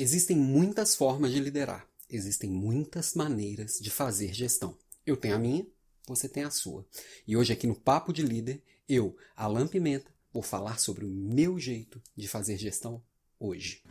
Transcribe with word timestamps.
Existem 0.00 0.34
muitas 0.34 0.96
formas 0.96 1.30
de 1.30 1.38
liderar, 1.40 1.86
existem 2.08 2.48
muitas 2.48 3.12
maneiras 3.12 3.78
de 3.78 3.90
fazer 3.90 4.32
gestão. 4.32 4.74
Eu 5.04 5.14
tenho 5.14 5.34
a 5.34 5.38
minha, 5.38 5.66
você 6.08 6.26
tem 6.26 6.42
a 6.42 6.50
sua. 6.50 6.86
E 7.26 7.36
hoje, 7.36 7.52
aqui 7.52 7.66
no 7.66 7.74
Papo 7.74 8.10
de 8.10 8.22
Líder, 8.22 8.62
eu, 8.88 9.14
Alan 9.36 9.66
Pimenta, 9.66 10.10
vou 10.32 10.42
falar 10.42 10.80
sobre 10.80 11.04
o 11.04 11.10
meu 11.10 11.58
jeito 11.58 12.00
de 12.16 12.26
fazer 12.26 12.56
gestão 12.56 13.02
hoje. 13.38 13.82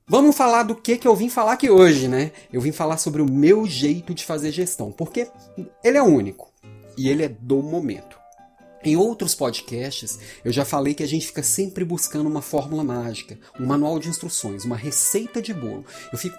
Vamos 0.06 0.36
falar 0.36 0.64
do 0.64 0.75
que, 0.75 0.98
que 0.98 1.06
eu 1.06 1.14
vim 1.14 1.28
falar 1.28 1.53
aqui 1.53 1.70
hoje, 1.70 2.08
né? 2.08 2.33
Eu 2.53 2.61
vim 2.61 2.72
falar 2.72 2.97
sobre 2.97 3.22
o 3.22 3.31
meu 3.31 3.67
jeito 3.67 4.12
de 4.12 4.25
fazer 4.25 4.50
gestão, 4.50 4.91
porque 4.91 5.28
ele 5.83 5.97
é 5.97 6.03
único 6.03 6.53
e 6.98 7.08
ele 7.08 7.22
é 7.22 7.28
do 7.28 7.62
momento. 7.62 8.20
Em 8.84 8.97
outros 8.97 9.33
podcasts, 9.33 10.19
eu 10.45 10.53
já 10.53 10.64
falei 10.64 10.92
que 10.92 11.05
a 11.05 11.08
gente 11.08 11.28
fica 11.28 11.42
sempre 11.42 11.84
buscando 11.84 12.28
uma 12.28 12.42
fórmula 12.42 12.83
mágica, 12.83 13.39
um 13.61 13.64
manual 13.64 14.00
de 14.00 14.08
instruções, 14.08 14.64
uma 14.64 14.77
receita 14.77 15.41
de 15.41 15.55
bolo. 15.55 15.84
Eu 16.12 16.19
fico 16.19 16.36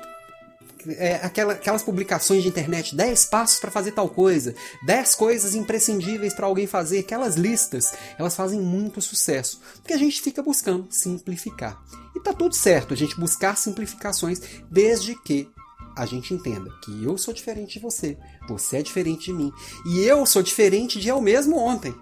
é, 0.87 1.15
aquela, 1.23 1.53
aquelas 1.53 1.83
publicações 1.83 2.43
de 2.43 2.49
internet, 2.49 2.95
10 2.95 3.25
passos 3.25 3.59
para 3.59 3.71
fazer 3.71 3.91
tal 3.91 4.09
coisa, 4.09 4.55
10 4.85 5.15
coisas 5.15 5.55
imprescindíveis 5.55 6.33
para 6.33 6.45
alguém 6.45 6.67
fazer, 6.67 6.99
aquelas 6.99 7.35
listas, 7.35 7.93
elas 8.17 8.35
fazem 8.35 8.59
muito 8.59 9.01
sucesso, 9.01 9.61
porque 9.75 9.93
a 9.93 9.97
gente 9.97 10.21
fica 10.21 10.41
buscando 10.41 10.87
simplificar. 10.89 11.81
E 12.15 12.19
tá 12.19 12.33
tudo 12.33 12.55
certo 12.55 12.93
a 12.93 12.97
gente 12.97 13.19
buscar 13.19 13.57
simplificações, 13.57 14.41
desde 14.69 15.15
que 15.21 15.49
a 15.95 16.05
gente 16.05 16.33
entenda 16.33 16.69
que 16.83 17.03
eu 17.03 17.17
sou 17.17 17.33
diferente 17.33 17.73
de 17.73 17.79
você, 17.79 18.17
você 18.47 18.77
é 18.77 18.81
diferente 18.81 19.25
de 19.25 19.33
mim, 19.33 19.51
e 19.85 20.01
eu 20.01 20.25
sou 20.25 20.41
diferente 20.41 20.99
de 20.99 21.07
eu 21.07 21.21
mesmo 21.21 21.57
ontem. 21.57 21.93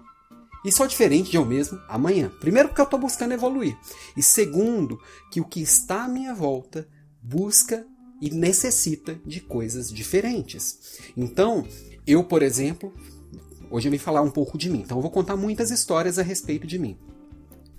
E 0.64 0.70
sou 0.70 0.86
diferente 0.86 1.30
de 1.30 1.36
eu 1.36 1.44
mesmo 1.44 1.80
amanhã. 1.88 2.30
Primeiro, 2.38 2.68
porque 2.68 2.80
eu 2.80 2.84
estou 2.84 2.98
buscando 2.98 3.32
evoluir. 3.32 3.76
E 4.16 4.22
segundo, 4.22 5.00
que 5.28 5.40
o 5.40 5.44
que 5.44 5.60
está 5.60 6.04
à 6.04 6.08
minha 6.08 6.32
volta 6.32 6.88
busca 7.20 7.84
e 8.22 8.30
necessita 8.30 9.18
de 9.26 9.40
coisas 9.40 9.92
diferentes. 9.92 11.00
Então, 11.16 11.66
eu, 12.06 12.22
por 12.22 12.40
exemplo, 12.40 12.94
hoje 13.68 13.88
eu 13.88 13.90
vim 13.90 13.98
falar 13.98 14.22
um 14.22 14.30
pouco 14.30 14.56
de 14.56 14.70
mim, 14.70 14.82
então 14.84 14.98
eu 14.98 15.02
vou 15.02 15.10
contar 15.10 15.36
muitas 15.36 15.72
histórias 15.72 16.20
a 16.20 16.22
respeito 16.22 16.64
de 16.64 16.78
mim. 16.78 16.96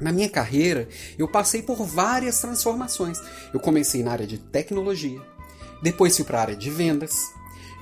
Na 0.01 0.11
minha 0.11 0.27
carreira, 0.27 0.89
eu 1.17 1.29
passei 1.29 1.63
por 1.63 1.85
várias 1.85 2.41
transformações. 2.41 3.21
Eu 3.53 3.59
comecei 3.59 4.03
na 4.03 4.11
área 4.11 4.27
de 4.27 4.37
tecnologia, 4.37 5.21
depois 5.81 6.17
fui 6.17 6.25
para 6.25 6.39
a 6.39 6.41
área 6.41 6.55
de 6.57 6.69
vendas, 6.69 7.15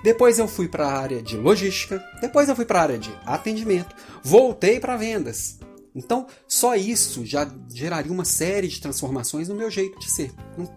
depois 0.04 0.38
eu 0.38 0.48
fui 0.48 0.68
para 0.68 0.88
a 0.88 1.00
área 1.00 1.20
de 1.20 1.38
logística, 1.38 2.04
depois 2.22 2.48
eu 2.48 2.56
fui 2.56 2.66
para 2.66 2.80
a 2.80 2.84
área 2.84 3.00
de 3.00 3.12
atendimento, 3.26 3.96
voltei 4.22 4.80
para 4.80 4.98
vendas, 4.98 5.58
então, 5.94 6.26
só 6.48 6.76
isso 6.76 7.26
já 7.26 7.50
geraria 7.70 8.12
uma 8.12 8.24
série 8.24 8.68
de 8.68 8.80
transformações 8.80 9.50
no 9.50 9.56
meu 9.56 9.70
jeito 9.70 10.00
de 10.00 10.10
ser. 10.10 10.32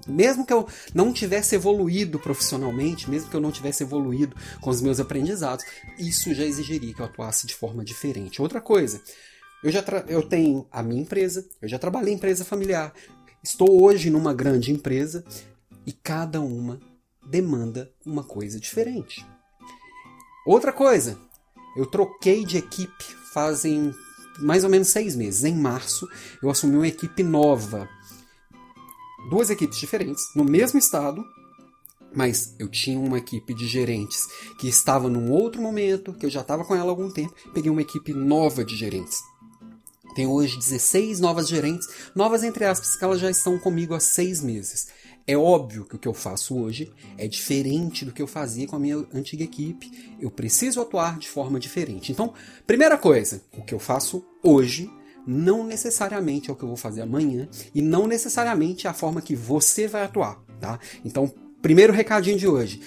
Mesmo 0.08 0.44
que 0.44 0.52
eu 0.52 0.66
não 0.92 1.12
tivesse 1.12 1.54
evoluído 1.54 2.18
profissionalmente, 2.18 3.08
mesmo 3.08 3.30
que 3.30 3.36
eu 3.36 3.40
não 3.40 3.52
tivesse 3.52 3.84
evoluído 3.84 4.34
com 4.60 4.70
os 4.70 4.80
meus 4.80 4.98
aprendizados, 4.98 5.64
isso 5.98 6.34
já 6.34 6.44
exigiria 6.44 6.92
que 6.92 7.00
eu 7.00 7.06
atuasse 7.06 7.46
de 7.46 7.54
forma 7.54 7.84
diferente. 7.84 8.42
Outra 8.42 8.60
coisa, 8.60 9.00
eu 9.62 9.70
já 9.70 9.84
eu 10.08 10.22
tenho 10.22 10.66
a 10.70 10.82
minha 10.82 11.02
empresa, 11.02 11.46
eu 11.62 11.68
já 11.68 11.78
trabalhei 11.78 12.12
em 12.12 12.16
empresa 12.16 12.44
familiar, 12.44 12.92
estou 13.42 13.82
hoje 13.82 14.10
numa 14.10 14.34
grande 14.34 14.72
empresa 14.72 15.24
e 15.86 15.92
cada 15.92 16.40
uma 16.40 16.80
demanda 17.24 17.90
uma 18.04 18.24
coisa 18.24 18.58
diferente. 18.58 19.24
Outra 20.44 20.72
coisa, 20.72 21.16
eu 21.76 21.86
troquei 21.86 22.44
de 22.44 22.58
equipe 22.58 23.04
fazem 23.32 23.92
mais 24.38 24.64
ou 24.64 24.70
menos 24.70 24.88
seis 24.88 25.14
meses. 25.16 25.44
Em 25.44 25.54
março, 25.54 26.08
eu 26.42 26.50
assumi 26.50 26.76
uma 26.76 26.88
equipe 26.88 27.22
nova. 27.22 27.88
Duas 29.30 29.50
equipes 29.50 29.78
diferentes, 29.78 30.22
no 30.34 30.44
mesmo 30.44 30.78
estado, 30.78 31.24
mas 32.14 32.54
eu 32.58 32.68
tinha 32.68 32.98
uma 32.98 33.18
equipe 33.18 33.54
de 33.54 33.66
gerentes 33.66 34.26
que 34.58 34.68
estava 34.68 35.08
num 35.08 35.30
outro 35.30 35.60
momento, 35.60 36.12
que 36.12 36.26
eu 36.26 36.30
já 36.30 36.42
estava 36.42 36.64
com 36.64 36.74
ela 36.74 36.86
há 36.86 36.90
algum 36.90 37.10
tempo, 37.10 37.34
peguei 37.52 37.70
uma 37.70 37.82
equipe 37.82 38.12
nova 38.12 38.64
de 38.64 38.76
gerentes. 38.76 39.18
Tenho 40.14 40.30
hoje 40.30 40.56
16 40.56 41.18
novas 41.18 41.48
gerentes, 41.48 41.88
novas 42.14 42.44
entre 42.44 42.64
aspas, 42.64 42.94
que 42.94 43.04
elas 43.04 43.18
já 43.18 43.30
estão 43.30 43.58
comigo 43.58 43.94
há 43.94 44.00
seis 44.00 44.40
meses. 44.40 44.86
É 45.26 45.36
óbvio 45.36 45.86
que 45.86 45.96
o 45.96 45.98
que 45.98 46.06
eu 46.06 46.12
faço 46.12 46.56
hoje 46.56 46.92
é 47.16 47.26
diferente 47.26 48.04
do 48.04 48.12
que 48.12 48.20
eu 48.20 48.26
fazia 48.26 48.66
com 48.66 48.76
a 48.76 48.78
minha 48.78 49.06
antiga 49.12 49.42
equipe. 49.42 50.16
Eu 50.20 50.30
preciso 50.30 50.82
atuar 50.82 51.18
de 51.18 51.28
forma 51.28 51.58
diferente. 51.58 52.12
Então, 52.12 52.34
primeira 52.66 52.98
coisa, 52.98 53.42
o 53.56 53.62
que 53.62 53.72
eu 53.72 53.78
faço 53.78 54.24
hoje 54.42 54.90
não 55.26 55.64
necessariamente 55.64 56.50
é 56.50 56.52
o 56.52 56.56
que 56.56 56.62
eu 56.62 56.68
vou 56.68 56.76
fazer 56.76 57.00
amanhã 57.00 57.48
e 57.74 57.80
não 57.80 58.06
necessariamente 58.06 58.86
é 58.86 58.90
a 58.90 58.94
forma 58.94 59.22
que 59.22 59.34
você 59.34 59.88
vai 59.88 60.02
atuar, 60.02 60.42
tá? 60.60 60.78
Então, 61.02 61.32
primeiro 61.62 61.94
recadinho 61.94 62.36
de 62.36 62.46
hoje. 62.46 62.80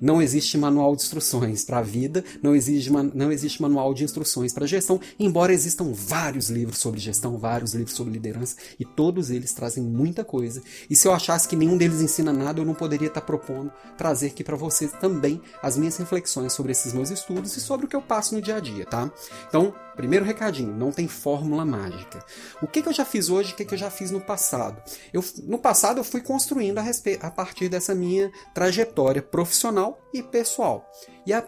Não 0.00 0.20
existe 0.20 0.58
manual 0.58 0.94
de 0.94 1.02
instruções 1.02 1.64
para 1.64 1.78
a 1.78 1.82
vida, 1.82 2.24
não 2.42 2.54
existe, 2.54 2.90
não 2.90 3.32
existe 3.32 3.62
manual 3.62 3.94
de 3.94 4.04
instruções 4.04 4.52
para 4.52 4.66
gestão, 4.66 5.00
embora 5.18 5.52
existam 5.52 5.92
vários 5.92 6.50
livros 6.50 6.78
sobre 6.78 7.00
gestão, 7.00 7.38
vários 7.38 7.74
livros 7.74 7.96
sobre 7.96 8.12
liderança, 8.12 8.56
e 8.78 8.84
todos 8.84 9.30
eles 9.30 9.52
trazem 9.52 9.82
muita 9.82 10.24
coisa. 10.24 10.62
E 10.88 10.94
se 10.94 11.08
eu 11.08 11.12
achasse 11.12 11.48
que 11.48 11.56
nenhum 11.56 11.76
deles 11.76 12.00
ensina 12.00 12.32
nada, 12.32 12.60
eu 12.60 12.64
não 12.64 12.74
poderia 12.74 13.08
estar 13.08 13.20
tá 13.20 13.26
propondo 13.26 13.72
trazer 13.96 14.28
aqui 14.28 14.44
para 14.44 14.56
vocês 14.56 14.92
também 14.92 15.40
as 15.62 15.76
minhas 15.76 15.96
reflexões 15.96 16.52
sobre 16.52 16.72
esses 16.72 16.92
meus 16.92 17.10
estudos 17.10 17.56
e 17.56 17.60
sobre 17.60 17.86
o 17.86 17.88
que 17.88 17.96
eu 17.96 18.02
passo 18.02 18.34
no 18.34 18.42
dia 18.42 18.56
a 18.56 18.60
dia, 18.60 18.84
tá? 18.84 19.10
Então, 19.48 19.74
Primeiro 19.96 20.24
recadinho, 20.24 20.76
não 20.76 20.92
tem 20.92 21.08
fórmula 21.08 21.64
mágica. 21.64 22.24
O 22.60 22.66
que, 22.66 22.82
que 22.82 22.88
eu 22.88 22.92
já 22.92 23.04
fiz 23.04 23.30
hoje, 23.30 23.52
o 23.52 23.56
que, 23.56 23.64
que 23.64 23.74
eu 23.74 23.78
já 23.78 23.90
fiz 23.90 24.10
no 24.10 24.20
passado? 24.20 24.82
Eu, 25.12 25.24
no 25.44 25.58
passado 25.58 25.98
eu 25.98 26.04
fui 26.04 26.20
construindo 26.20 26.78
a, 26.78 26.84
a 27.22 27.30
partir 27.30 27.68
dessa 27.68 27.94
minha 27.94 28.30
trajetória 28.54 29.22
profissional 29.22 29.98
e 30.12 30.22
pessoal. 30.22 30.90
E 31.26 31.32
a 31.32 31.42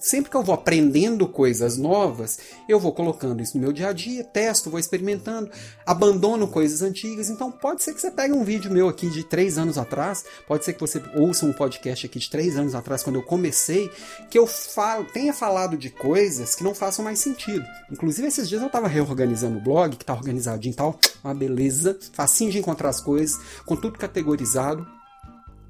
sempre 0.00 0.30
que 0.30 0.36
eu 0.36 0.42
vou 0.42 0.54
aprendendo 0.54 1.26
coisas 1.28 1.76
novas, 1.76 2.38
eu 2.68 2.78
vou 2.78 2.92
colocando 2.92 3.42
isso 3.42 3.56
no 3.56 3.62
meu 3.62 3.72
dia 3.72 3.88
a 3.88 3.92
dia, 3.92 4.24
testo, 4.24 4.70
vou 4.70 4.78
experimentando, 4.78 5.50
abandono 5.86 6.48
coisas 6.48 6.82
antigas. 6.82 7.30
Então 7.30 7.50
pode 7.50 7.82
ser 7.82 7.94
que 7.94 8.00
você 8.00 8.10
pegue 8.10 8.32
um 8.32 8.44
vídeo 8.44 8.70
meu 8.70 8.88
aqui 8.88 9.08
de 9.08 9.24
três 9.24 9.58
anos 9.58 9.78
atrás, 9.78 10.24
pode 10.46 10.64
ser 10.64 10.72
que 10.72 10.80
você 10.80 11.02
ouça 11.14 11.46
um 11.46 11.52
podcast 11.52 12.06
aqui 12.06 12.18
de 12.18 12.30
três 12.30 12.56
anos 12.56 12.74
atrás, 12.74 13.02
quando 13.02 13.16
eu 13.16 13.22
comecei, 13.22 13.90
que 14.30 14.38
eu 14.38 14.46
falo, 14.46 15.04
tenha 15.04 15.32
falado 15.32 15.76
de 15.76 15.90
coisas 15.90 16.54
que 16.54 16.64
não 16.64 16.74
façam 16.74 17.04
mais 17.04 17.18
sentido. 17.18 17.64
Inclusive, 17.90 18.28
esses 18.28 18.48
dias 18.48 18.60
eu 18.60 18.66
estava 18.66 18.88
reorganizando 18.88 19.58
o 19.58 19.60
blog, 19.60 19.96
que 19.96 20.02
está 20.02 20.14
organizadinho 20.14 20.72
e 20.72 20.76
tal, 20.76 20.98
uma 21.22 21.34
beleza, 21.34 21.98
facinho 22.12 22.50
de 22.50 22.58
encontrar 22.58 22.88
as 22.88 23.00
coisas, 23.00 23.38
com 23.64 23.76
tudo 23.76 23.98
categorizado. 23.98 24.86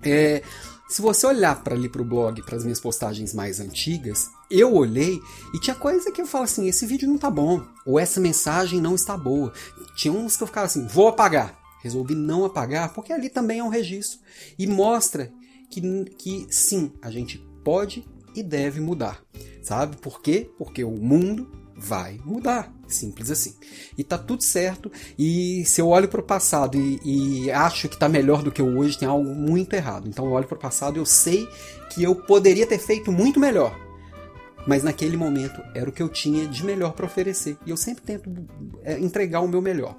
É, 0.04 0.42
se 0.92 1.00
você 1.00 1.26
olhar 1.26 1.64
para 1.64 1.74
ali 1.74 1.88
pro 1.88 2.04
blog, 2.04 2.42
para 2.42 2.54
as 2.54 2.64
minhas 2.64 2.78
postagens 2.78 3.32
mais 3.32 3.60
antigas, 3.60 4.28
eu 4.50 4.74
olhei 4.74 5.18
e 5.54 5.58
tinha 5.58 5.74
coisa 5.74 6.12
que 6.12 6.20
eu 6.20 6.26
falo 6.26 6.44
assim, 6.44 6.68
esse 6.68 6.84
vídeo 6.84 7.08
não 7.08 7.16
tá 7.16 7.30
bom, 7.30 7.66
ou 7.86 7.98
essa 7.98 8.20
mensagem 8.20 8.78
não 8.78 8.94
está 8.94 9.16
boa. 9.16 9.54
Tinha 9.96 10.12
uns 10.12 10.36
que 10.36 10.42
eu 10.42 10.46
ficava 10.46 10.66
assim, 10.66 10.86
vou 10.86 11.08
apagar. 11.08 11.58
Resolvi 11.82 12.14
não 12.14 12.44
apagar, 12.44 12.92
porque 12.92 13.10
ali 13.10 13.30
também 13.30 13.60
é 13.60 13.64
um 13.64 13.70
registro 13.70 14.20
e 14.58 14.66
mostra 14.66 15.32
que, 15.70 15.80
que 16.18 16.46
sim, 16.50 16.92
a 17.00 17.10
gente 17.10 17.38
pode 17.64 18.06
e 18.34 18.42
deve 18.42 18.78
mudar. 18.78 19.22
Sabe 19.62 19.96
por 19.96 20.20
quê? 20.20 20.50
Porque 20.58 20.84
o 20.84 20.90
mundo 20.90 21.50
vai 21.82 22.20
mudar. 22.24 22.72
Simples 22.86 23.30
assim. 23.30 23.54
E 23.96 24.04
tá 24.04 24.16
tudo 24.16 24.42
certo. 24.42 24.90
E 25.18 25.64
se 25.64 25.80
eu 25.80 25.88
olho 25.88 26.08
para 26.08 26.20
o 26.20 26.24
passado 26.24 26.78
e, 26.78 27.00
e, 27.44 27.50
acho 27.50 27.88
que 27.88 27.98
tá 27.98 28.08
melhor 28.08 28.42
do 28.42 28.52
que 28.52 28.62
hoje, 28.62 28.98
tem 28.98 29.08
algo 29.08 29.34
muito 29.34 29.74
errado. 29.74 30.08
Então 30.08 30.26
eu 30.26 30.32
olho 30.32 30.46
para 30.46 30.56
o 30.56 30.60
passado 30.60 30.96
e 30.96 31.00
eu 31.00 31.06
sei 31.06 31.48
que 31.90 32.02
eu 32.02 32.14
poderia 32.14 32.66
ter 32.66 32.78
feito 32.78 33.10
muito 33.10 33.40
melhor. 33.40 33.76
Mas 34.66 34.84
naquele 34.84 35.16
momento 35.16 35.60
era 35.74 35.88
o 35.90 35.92
que 35.92 36.02
eu 36.02 36.08
tinha 36.08 36.46
de 36.46 36.64
melhor 36.64 36.92
para 36.92 37.06
oferecer. 37.06 37.56
E 37.66 37.70
eu 37.70 37.76
sempre 37.76 38.04
tento 38.04 38.30
é, 38.84 38.98
entregar 38.98 39.40
o 39.40 39.48
meu 39.48 39.60
melhor. 39.60 39.96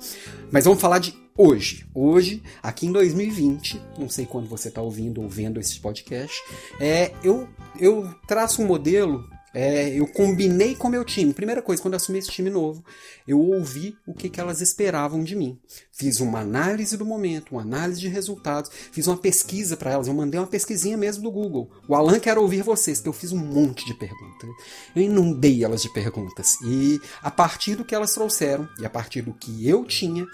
Mas 0.52 0.64
vamos 0.64 0.80
falar 0.80 1.00
de 1.00 1.14
hoje. 1.38 1.86
Hoje, 1.94 2.42
aqui 2.62 2.88
em 2.88 2.92
2020, 2.92 3.82
não 4.00 4.08
sei 4.08 4.26
quando 4.26 4.48
você 4.48 4.70
está 4.70 4.82
ouvindo 4.82 5.22
ou 5.22 5.28
vendo 5.28 5.60
esse 5.60 5.80
podcast, 5.80 6.42
é, 6.80 7.12
eu, 7.24 7.50
eu 7.78 8.08
traço 8.26 8.62
um 8.62 8.66
modelo 8.66 9.28
é, 9.54 9.90
eu 9.90 10.08
combinei 10.08 10.76
com 10.76 10.90
meu 10.90 11.06
time. 11.06 11.34
Primeira 11.34 11.62
coisa, 11.62 11.82
quando 11.82 11.94
eu 11.94 11.98
assumi 11.98 12.18
esse 12.18 12.32
time 12.32 12.50
novo, 12.50 12.84
eu 13.28 13.40
ouvi 13.40 13.96
o 14.08 14.14
que, 14.14 14.30
que 14.30 14.42
elas 14.42 14.62
esperavam 14.62 15.24
de 15.24 15.36
mim. 15.36 15.60
Fiz 15.92 16.20
uma 16.20 16.40
análise 16.40 16.98
do 16.98 17.06
momento, 17.06 17.52
uma 17.52 17.62
análise 17.62 18.00
de 18.00 18.08
resultados, 18.08 18.72
fiz 18.92 19.06
uma 19.06 19.18
pesquisa 19.18 19.78
para 19.78 19.92
elas. 19.92 20.08
Eu 20.08 20.14
mandei 20.14 20.40
uma 20.40 20.48
pesquisinha 20.48 20.98
mesmo 20.98 21.24
do 21.24 21.32
Google. 21.32 21.70
O 21.88 21.94
Alan 21.94 22.20
quer 22.20 22.38
ouvir 22.38 22.64
vocês, 22.64 23.00
que 23.00 23.08
eu 23.08 23.14
fiz 23.14 23.32
um 23.32 23.38
monte 23.38 23.86
de 23.86 23.94
perguntas. 23.94 24.50
Eu 24.96 25.04
inundei 25.04 25.64
elas 25.64 25.84
de 25.84 25.94
perguntas. 25.94 26.58
E 26.62 27.00
a 27.22 27.30
partir 27.30 27.76
do 27.76 27.86
que 27.86 27.94
elas 27.94 28.14
trouxeram 28.14 28.68
e 28.80 28.86
a 28.86 28.90
partir 28.90 29.22
do 29.22 29.34
que 29.34 29.68
eu 29.70 29.86
tinha, 29.86 30.26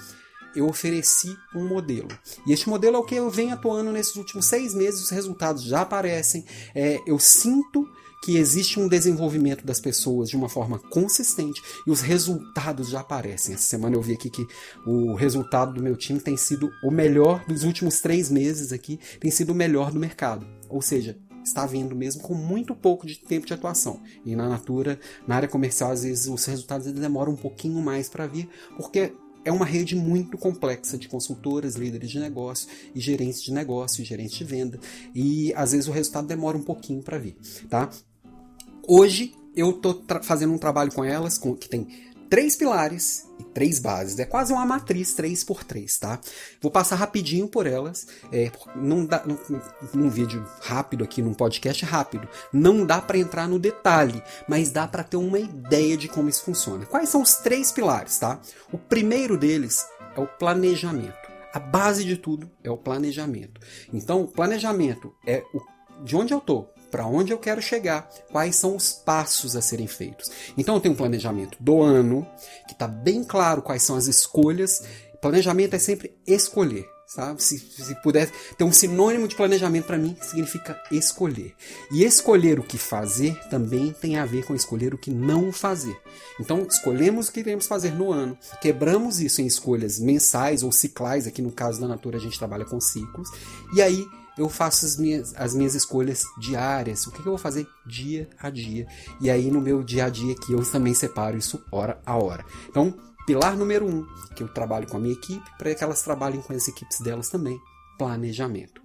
eu 0.56 0.68
ofereci 0.68 1.36
um 1.54 1.68
modelo. 1.68 2.10
E 2.45 2.54
este 2.54 2.69
modelo 2.69 2.95
é 2.95 3.00
o 3.00 3.04
que 3.04 3.16
eu 3.16 3.30
venho 3.30 3.54
atuando 3.54 3.92
nesses 3.92 4.16
últimos 4.16 4.45
seis 4.45 4.74
meses, 4.74 5.04
os 5.04 5.10
resultados 5.10 5.63
já 5.63 5.81
aparecem. 5.81 6.45
É, 6.74 7.00
eu 7.06 7.19
sinto 7.19 7.88
que 8.21 8.38
existe 8.38 8.80
um 8.80 8.88
desenvolvimento 8.88 9.66
das 9.66 9.80
pessoas 9.80 10.30
de 10.30 10.36
uma 10.36 10.50
forma 10.50 10.80
consistente 10.80 11.62
e 11.86 11.92
os 11.92 12.01
resultados 12.01 12.89
já 12.89 13.00
aparecem. 13.00 13.56
Essa 13.56 13.63
semana 13.63 13.95
eu 13.95 14.01
vi 14.01 14.13
aqui 14.13 14.30
que 14.30 14.45
o 14.86 15.13
resultado 15.16 15.74
do 15.74 15.83
meu 15.83 15.95
time 15.95 16.19
tem 16.19 16.36
sido 16.36 16.69
o 16.83 16.92
melhor 16.92 17.45
dos 17.48 17.63
últimos 17.63 18.01
três 18.01 18.30
meses 18.30 18.71
aqui, 18.71 19.00
tem 19.19 19.31
sido 19.31 19.51
o 19.51 19.56
melhor 19.56 19.92
do 19.92 20.00
mercado. 20.00 20.45
Ou 20.68 20.81
seja, 20.81 21.18
está 21.44 21.66
vindo 21.66 21.95
mesmo 21.95 22.21
com 22.21 22.33
muito 22.33 22.75
pouco 22.75 23.07
de 23.07 23.19
tempo 23.19 23.45
de 23.45 23.54
atuação. 23.54 24.01
E 24.25 24.36
na 24.36 24.48
Natura, 24.48 25.00
na 25.27 25.36
área 25.36 25.48
comercial, 25.48 25.92
às 25.92 26.04
vezes 26.04 26.27
os 26.27 26.45
resultados 26.45 26.92
demoram 26.92 27.33
um 27.33 27.38
pouquinho 27.38 27.81
mais 27.81 28.10
para 28.10 28.27
vir, 28.27 28.50
porque 28.77 29.13
é 29.45 29.51
uma 29.51 29.66
rede 29.66 29.95
muito 29.95 30.38
complexa 30.38 30.98
de 30.98 31.07
consultoras, 31.07 31.75
líderes 31.75 32.10
de 32.10 32.19
negócio 32.19 32.68
e 32.94 33.00
gerentes 33.00 33.42
de 33.42 33.54
negócio, 33.54 34.04
gerentes 34.04 34.38
de 34.38 34.44
venda, 34.44 34.80
e 35.16 35.54
às 35.56 35.71
vezes 35.71 35.88
o 35.88 35.92
resultado 35.92 36.27
demora 36.27 36.57
um 36.57 36.63
pouquinho 36.63 37.01
para 37.01 37.18
vir, 37.18 37.38
tá? 37.69 37.89
Hoje 38.92 39.36
eu 39.56 39.70
estou 39.70 40.04
fazendo 40.24 40.52
um 40.52 40.58
trabalho 40.58 40.92
com 40.92 41.06
elas 41.06 41.38
com, 41.38 41.56
que 41.56 41.70
tem 41.70 42.10
três 42.28 42.56
pilares 42.56 43.30
e 43.38 43.44
três 43.44 43.78
bases. 43.78 44.18
É 44.18 44.26
quase 44.26 44.52
uma 44.52 44.66
matriz 44.66 45.14
3 45.14 45.44
por 45.44 45.64
3 45.64 45.96
tá? 46.00 46.20
Vou 46.60 46.72
passar 46.72 46.96
rapidinho 46.96 47.48
por 47.48 47.68
elas. 47.68 48.08
É, 48.32 48.52
não 48.76 49.06
dá, 49.06 49.24
num, 49.24 49.38
num 49.94 50.10
vídeo 50.10 50.44
rápido 50.62 51.04
aqui, 51.04 51.22
num 51.22 51.36
podcast 51.36 51.86
rápido, 51.86 52.28
não 52.52 52.84
dá 52.84 53.00
para 53.00 53.20
entrar 53.20 53.48
no 53.48 53.60
detalhe, 53.60 54.24
mas 54.48 54.72
dá 54.72 54.88
para 54.88 55.04
ter 55.04 55.18
uma 55.18 55.38
ideia 55.38 55.96
de 55.96 56.08
como 56.08 56.28
isso 56.28 56.44
funciona. 56.44 56.88
Quais 56.88 57.10
são 57.10 57.22
os 57.22 57.36
três 57.36 57.72
pilares, 57.72 58.18
tá? 58.18 58.42
O 58.74 58.78
primeiro 58.80 59.38
deles 59.38 59.86
é 60.18 60.20
o 60.20 60.26
planejamento. 60.26 61.30
A 61.54 61.60
base 61.60 62.04
de 62.04 62.18
tudo 62.18 62.50
é 62.64 62.72
o 62.72 62.78
planejamento. 62.78 63.62
Então, 63.94 64.26
planejamento 64.26 65.14
é 65.28 65.44
o, 65.54 65.62
de 66.04 66.16
onde 66.16 66.34
eu 66.34 66.42
tô, 66.42 66.66
para 66.90 67.06
onde 67.06 67.32
eu 67.32 67.38
quero 67.38 67.62
chegar, 67.62 68.10
quais 68.32 68.56
são 68.56 68.76
os 68.76 68.92
passos 68.92 69.56
a 69.56 69.62
serem 69.62 69.88
feitos. 69.88 70.30
Então 70.58 70.76
eu 70.76 70.82
tenho 70.82 70.94
um 70.94 70.98
planejamento 70.98 71.58
do 71.60 71.82
ano, 71.82 72.28
que 72.68 72.74
está 72.74 72.88
bem 72.88 73.24
claro 73.24 73.62
quais 73.62 73.84
são 73.84 73.96
as 73.96 74.08
escolhas. 74.08 74.84
Planejamento 75.22 75.76
é 75.76 75.80
sempre 75.80 76.16
escolher, 76.26 76.88
sabe? 77.06 77.44
Se, 77.44 77.60
se 77.60 77.96
puder 78.02 78.32
ter 78.58 78.64
um 78.64 78.72
sinônimo 78.72 79.28
de 79.28 79.36
planejamento 79.36 79.86
para 79.86 79.98
mim, 79.98 80.16
significa 80.22 80.82
escolher. 80.92 81.54
E 81.92 82.04
escolher 82.04 82.60
o 82.60 82.64
que 82.64 82.78
fazer 82.78 83.36
também 83.50 83.92
tem 83.92 84.18
a 84.18 84.26
ver 84.26 84.46
com 84.46 84.56
escolher 84.56 84.94
o 84.94 84.98
que 84.98 85.12
não 85.12 85.52
fazer. 85.52 85.98
Então, 86.40 86.66
escolhemos 86.70 87.28
o 87.28 87.32
que 87.32 87.44
queremos 87.44 87.68
fazer 87.68 87.92
no 87.92 88.14
ano, 88.14 88.38
quebramos 88.62 89.20
isso 89.20 89.42
em 89.42 89.46
escolhas 89.46 90.00
mensais 90.00 90.64
ou 90.64 90.72
ciclais, 90.72 91.28
aqui 91.28 91.42
no 91.42 91.52
caso 91.52 91.82
da 91.82 91.88
Natura 91.88 92.18
a 92.18 92.22
gente 92.22 92.38
trabalha 92.38 92.64
com 92.64 92.80
ciclos, 92.80 93.30
e 93.74 93.82
aí 93.82 94.08
eu 94.40 94.48
faço 94.48 94.86
as 94.86 94.96
minhas, 94.96 95.34
as 95.36 95.54
minhas 95.54 95.76
escolhas 95.76 96.24
diárias. 96.38 97.06
O 97.06 97.12
que, 97.12 97.22
que, 97.22 97.28
eu 97.28 97.34
vou 97.34 97.38
fazer 97.38 97.68
dia 97.86 98.30
a 98.40 98.50
dia? 98.50 98.88
E 99.20 99.30
aí, 99.30 99.52
no 99.52 99.60
meu 99.60 99.84
dia 99.84 100.06
a 100.06 100.10
dia, 100.10 100.34
que 100.34 100.54
eu 100.54 100.64
também 100.64 100.94
separo 100.94 101.38
isso 101.38 101.62
hora 101.70 102.00
a 102.06 102.16
hora. 102.16 102.46
Então, 102.70 102.98
pilar 103.28 103.58
número 103.58 103.86
um, 103.86 104.06
que 104.36 104.42
eu 104.42 104.48
trabalho 104.48 104.88
com 104.88 104.96
a 104.96 105.00
minha 105.00 105.14
equipe, 105.14 105.44
para 105.58 105.76
que 105.76 105.84
elas 105.84 106.02
trabalhem 106.02 106.42
com 106.42 106.54
as 106.54 106.70
equipes 106.70 107.02
delas 107.02 107.28
também: 107.28 107.60
planejamento. 107.98 108.82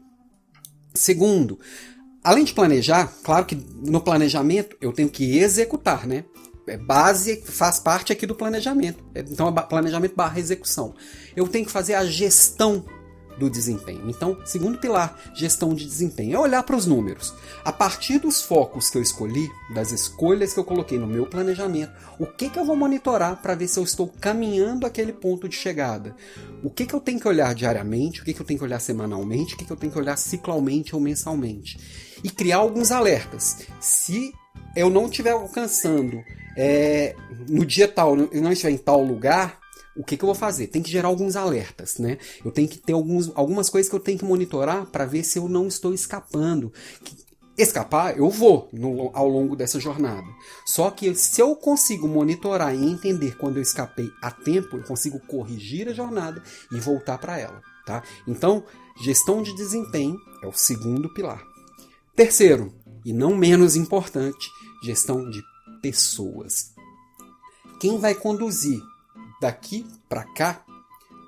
Segundo, 0.93 1.61
além 2.23 2.45
de 2.45 2.53
planejar, 2.53 3.12
claro 3.23 3.47
que 3.47 3.55
no 3.55 4.01
planejamento 4.01 4.77
eu 4.81 4.93
tenho 4.93 5.09
que 5.09 5.39
executar, 5.39 6.05
né? 6.05 6.25
É 6.67 6.77
base 6.77 7.43
faz 7.43 7.79
parte 7.79 8.12
aqui 8.12 8.27
do 8.27 8.35
planejamento. 8.35 9.05
Então, 9.15 9.49
é 9.49 9.62
planejamento 9.62 10.17
barra 10.17 10.41
execução. 10.41 10.97
Eu 11.37 11.47
tenho 11.47 11.65
que 11.65 11.71
fazer 11.71 11.95
a 11.95 12.05
gestão 12.05 12.85
do 13.38 13.50
desempenho. 13.50 14.08
Então, 14.08 14.38
segundo 14.44 14.78
pilar, 14.78 15.19
gestão 15.34 15.75
de 15.75 15.84
desempenho, 15.84 16.36
é 16.36 16.38
olhar 16.38 16.62
para 16.62 16.76
os 16.76 16.86
números. 16.86 17.34
A 17.64 17.72
partir 17.72 18.19
dos 18.19 18.42
focos 18.42 18.90
que 18.90 18.98
eu 18.98 19.02
escolhi, 19.02 19.48
das 19.75 19.92
escolhas 19.92 20.52
que 20.52 20.60
eu 20.60 20.64
coloquei 20.64 20.98
no 20.98 21.06
meu 21.06 21.26
planejamento, 21.26 21.92
o 22.19 22.26
que, 22.26 22.48
que 22.48 22.58
eu 22.58 22.64
vou 22.64 22.76
monitorar 22.76 23.40
para 23.40 23.54
ver 23.54 23.69
se 23.69 23.78
eu 23.78 23.84
estou 23.84 24.08
caminhando 24.20 24.86
aquele 24.86 25.12
ponto 25.12 25.48
de 25.48 25.56
chegada? 25.56 26.14
O 26.62 26.70
que, 26.70 26.86
que 26.86 26.94
eu 26.94 27.00
tenho 27.00 27.20
que 27.20 27.28
olhar 27.28 27.54
diariamente, 27.54 28.20
o 28.20 28.25
que, 28.25 28.32
que 28.32 28.40
eu 28.40 28.46
tenho 28.46 28.58
que 28.58 28.64
olhar 28.64 28.81
semanalmente, 28.81 29.54
o 29.54 29.56
que, 29.56 29.64
que 29.64 29.72
eu 29.72 29.76
tenho 29.76 29.92
que 29.92 29.98
olhar 29.98 30.16
ciclalmente 30.16 30.94
ou 30.94 31.00
mensalmente? 31.00 31.78
E 32.22 32.31
criar 32.31 32.58
alguns 32.58 32.90
alertas. 32.90 33.58
Se 33.81 34.32
eu 34.76 34.88
não 34.90 35.06
estiver 35.06 35.32
alcançando 35.32 36.22
é, 36.56 37.14
no 37.48 37.64
dia 37.64 37.88
tal, 37.88 38.17
eu 38.17 38.43
não 38.43 38.53
estiver 38.53 38.72
em 38.72 38.79
tal 38.79 39.03
lugar, 39.03 39.58
o 39.96 40.03
que, 40.03 40.17
que 40.17 40.24
eu 40.24 40.27
vou 40.27 40.34
fazer? 40.34 40.67
Tem 40.67 40.82
que 40.82 40.91
gerar 40.91 41.08
alguns 41.08 41.36
alertas, 41.36 41.98
né? 41.98 42.19
Eu 42.44 42.51
tenho 42.51 42.69
que 42.69 42.79
ter 42.79 42.93
alguns, 42.93 43.31
algumas 43.34 43.70
coisas 43.70 43.89
que 43.89 43.94
eu 43.94 44.01
tenho 44.01 44.19
que 44.19 44.24
monitorar 44.24 44.86
para 44.86 45.06
ver 45.06 45.24
se 45.24 45.39
eu 45.39 45.48
não 45.48 45.69
estou 45.69 45.94
escapando. 45.94 46.72
Escapar, 47.56 48.19
eu 48.19 48.29
vou 48.29 48.69
no, 48.72 49.10
ao 49.15 49.29
longo 49.29 49.55
dessa 49.55 49.79
jornada. 49.79 50.27
Só 50.67 50.91
que 50.91 51.15
se 51.15 51.41
eu 51.41 51.55
consigo 51.55 52.08
monitorar 52.08 52.74
e 52.74 52.84
entender 52.84 53.36
quando 53.36 53.56
eu 53.56 53.63
escapei 53.63 54.10
a 54.20 54.31
tempo, 54.32 54.77
eu 54.77 54.82
consigo 54.82 55.20
corrigir 55.20 55.89
a 55.89 55.93
jornada 55.93 56.43
e 56.72 56.81
voltar 56.81 57.19
para 57.19 57.39
ela, 57.39 57.63
tá? 57.86 58.03
Então, 58.27 58.65
gestão 59.01 59.41
de 59.41 59.55
desempenho 59.55 60.19
é 60.43 60.48
o 60.48 60.53
segundo 60.53 61.13
pilar. 61.15 61.41
Terceiro, 62.17 62.74
e 63.05 63.13
não 63.13 63.36
menos 63.36 63.77
importante, 63.77 64.48
gestão 64.82 65.31
de 65.31 65.41
pessoas. 65.81 66.72
Quem 67.79 67.98
vai 68.01 68.15
conduzir 68.15 68.81
daqui 69.44 69.86
para 70.08 70.24
cá, 70.24 70.65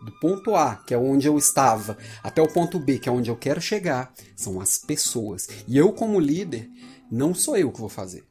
do 0.02 0.10
ponto 0.20 0.54
A, 0.54 0.76
que 0.76 0.94
é 0.94 0.98
onde 0.98 1.26
eu 1.26 1.36
estava, 1.36 1.98
até 2.22 2.40
o 2.40 2.48
ponto 2.48 2.78
B, 2.78 2.98
que 2.98 3.08
é 3.08 3.12
onde 3.12 3.30
eu 3.30 3.36
quero 3.36 3.60
chegar, 3.60 4.12
são 4.34 4.58
as 4.58 4.78
pessoas. 4.78 5.48
E 5.68 5.76
eu, 5.76 5.92
como 5.92 6.18
líder, 6.18 6.70
não 7.10 7.34
sou 7.34 7.58
eu 7.58 7.70
que 7.70 7.80
vou 7.80 7.90
fazer. 7.90 8.24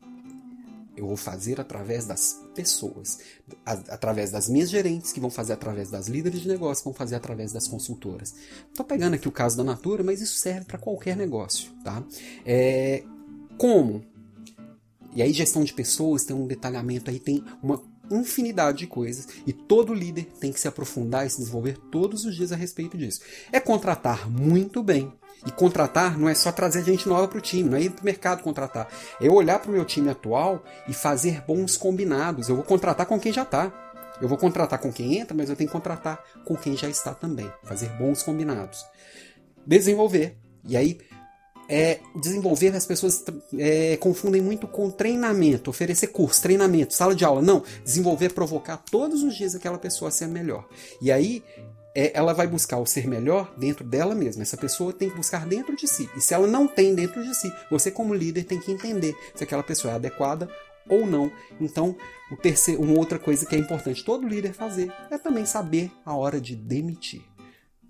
Eu 0.98 1.06
vou 1.06 1.18
fazer 1.18 1.60
através 1.60 2.06
das 2.06 2.42
pessoas, 2.56 3.20
através 3.66 4.32
das 4.32 4.50
minhas 4.50 4.72
gerentes, 4.72 5.12
que 5.12 5.20
vão 5.20 5.30
fazer 5.30 5.54
através 5.54 5.92
das 5.92 6.08
líderes 6.08 6.42
de 6.42 6.48
negócio, 6.48 6.82
que 6.82 6.90
vão 6.90 6.94
fazer 6.94 7.16
através 7.16 7.52
das 7.52 7.68
consultoras. 7.68 8.34
Estou 8.70 8.86
pegando 8.86 9.14
aqui 9.14 9.28
o 9.28 9.32
caso 9.32 9.56
da 9.56 9.64
Natura, 9.64 10.04
mas 10.04 10.20
isso 10.20 10.40
serve 10.40 10.66
para 10.66 10.80
qualquer 10.80 11.16
negócio. 11.16 11.70
Tá? 11.84 12.02
É, 12.46 13.04
como? 13.58 14.04
E 15.14 15.22
aí, 15.22 15.32
gestão 15.32 15.64
de 15.64 15.74
pessoas 15.74 16.24
tem 16.24 16.36
um 16.36 16.48
detalhamento 16.48 17.12
aí, 17.12 17.20
tem 17.20 17.44
uma 17.62 17.78
infinidade 18.12 18.80
de 18.80 18.88
coisas 18.88 19.28
e 19.46 19.54
todo 19.54 19.94
líder 19.94 20.26
tem 20.40 20.52
que 20.52 20.60
se 20.60 20.68
aprofundar 20.68 21.26
e 21.26 21.30
se 21.30 21.40
desenvolver 21.40 21.78
todos 21.92 22.26
os 22.26 22.36
dias 22.36 22.52
a 22.52 22.56
respeito 22.56 22.98
disso. 22.98 23.22
É 23.52 23.60
contratar 23.60 24.30
muito 24.30 24.84
bem. 24.84 25.14
E 25.46 25.52
contratar 25.52 26.18
não 26.18 26.28
é 26.28 26.34
só 26.34 26.52
trazer 26.52 26.84
gente 26.84 27.08
nova 27.08 27.28
para 27.28 27.38
o 27.38 27.42
time, 27.42 27.70
não 27.70 27.78
é 27.78 27.82
ir 27.82 27.92
para 27.92 28.02
o 28.02 28.06
mercado 28.06 28.42
contratar. 28.42 28.88
É 29.22 29.30
olhar 29.30 29.60
para 29.60 29.70
o 29.70 29.74
meu 29.74 29.86
time 29.86 30.10
atual 30.10 30.64
e 30.88 30.94
fazer 30.94 31.42
bons 31.46 31.78
combinados. 31.78 32.50
Eu 32.50 32.56
vou 32.56 32.66
contratar 32.66 33.06
com 33.06 33.20
quem 33.20 33.32
já 33.32 33.44
está. 33.44 33.72
Eu 34.22 34.28
vou 34.28 34.38
contratar 34.38 34.80
com 34.80 34.92
quem 34.92 35.18
entra, 35.20 35.36
mas 35.36 35.50
eu 35.50 35.56
tenho 35.56 35.68
que 35.70 35.74
contratar 35.74 36.24
com 36.46 36.56
quem 36.56 36.76
já 36.76 36.90
está 36.90 37.14
também. 37.14 37.52
Fazer 37.64 37.90
bons 37.90 38.24
combinados. 38.24 38.86
Desenvolver. 39.66 40.38
E 40.68 40.76
aí, 40.76 41.00
é, 41.68 42.00
desenvolver, 42.16 42.76
as 42.76 42.86
pessoas 42.86 43.24
é, 43.58 43.98
confundem 43.98 44.42
muito 44.42 44.68
com 44.68 44.90
treinamento, 44.90 45.70
oferecer 45.70 46.08
curso, 46.08 46.42
treinamento, 46.42 46.94
sala 46.94 47.16
de 47.16 47.26
aula. 47.26 47.42
Não, 47.42 47.64
desenvolver, 47.84 48.34
provocar 48.34 48.78
todos 48.78 49.24
os 49.24 49.36
dias 49.36 49.56
aquela 49.56 49.78
pessoa 49.78 50.10
a 50.10 50.12
ser 50.12 50.28
melhor. 50.28 50.68
E 51.02 51.12
aí 51.12 51.44
é, 51.96 52.12
ela 52.14 52.34
vai 52.34 52.46
buscar 52.46 52.78
o 52.78 52.86
ser 52.86 53.08
melhor 53.08 53.54
dentro 53.58 53.86
dela 53.86 54.14
mesma. 54.14 54.44
Essa 54.44 54.58
pessoa 54.58 54.92
tem 54.92 55.10
que 55.10 55.16
buscar 55.16 55.46
dentro 55.46 55.76
de 55.76 55.88
si. 55.88 56.10
E 56.16 56.22
se 56.22 56.34
ela 56.34 56.46
não 56.46 56.68
tem 56.68 56.94
dentro 56.94 57.24
de 57.24 57.34
si, 57.34 57.52
você 57.72 57.90
como 57.90 58.14
líder 58.14 58.44
tem 58.44 58.60
que 58.60 58.72
entender 58.72 59.16
se 59.34 59.44
aquela 59.44 59.64
pessoa 59.64 59.94
é 59.94 59.96
adequada 59.96 60.50
ou 60.90 61.06
não. 61.06 61.32
Então, 61.60 61.96
o 62.32 62.36
terceiro, 62.36 62.82
uma 62.82 62.98
outra 63.00 63.18
coisa 63.18 63.46
que 63.46 63.56
é 63.56 63.60
importante 63.60 64.04
todo 64.04 64.28
líder 64.28 64.54
fazer 64.54 64.92
é 65.10 65.18
também 65.18 65.46
saber 65.46 65.92
a 66.06 66.16
hora 66.16 66.40
de 66.40 66.56
demitir. 66.56 67.24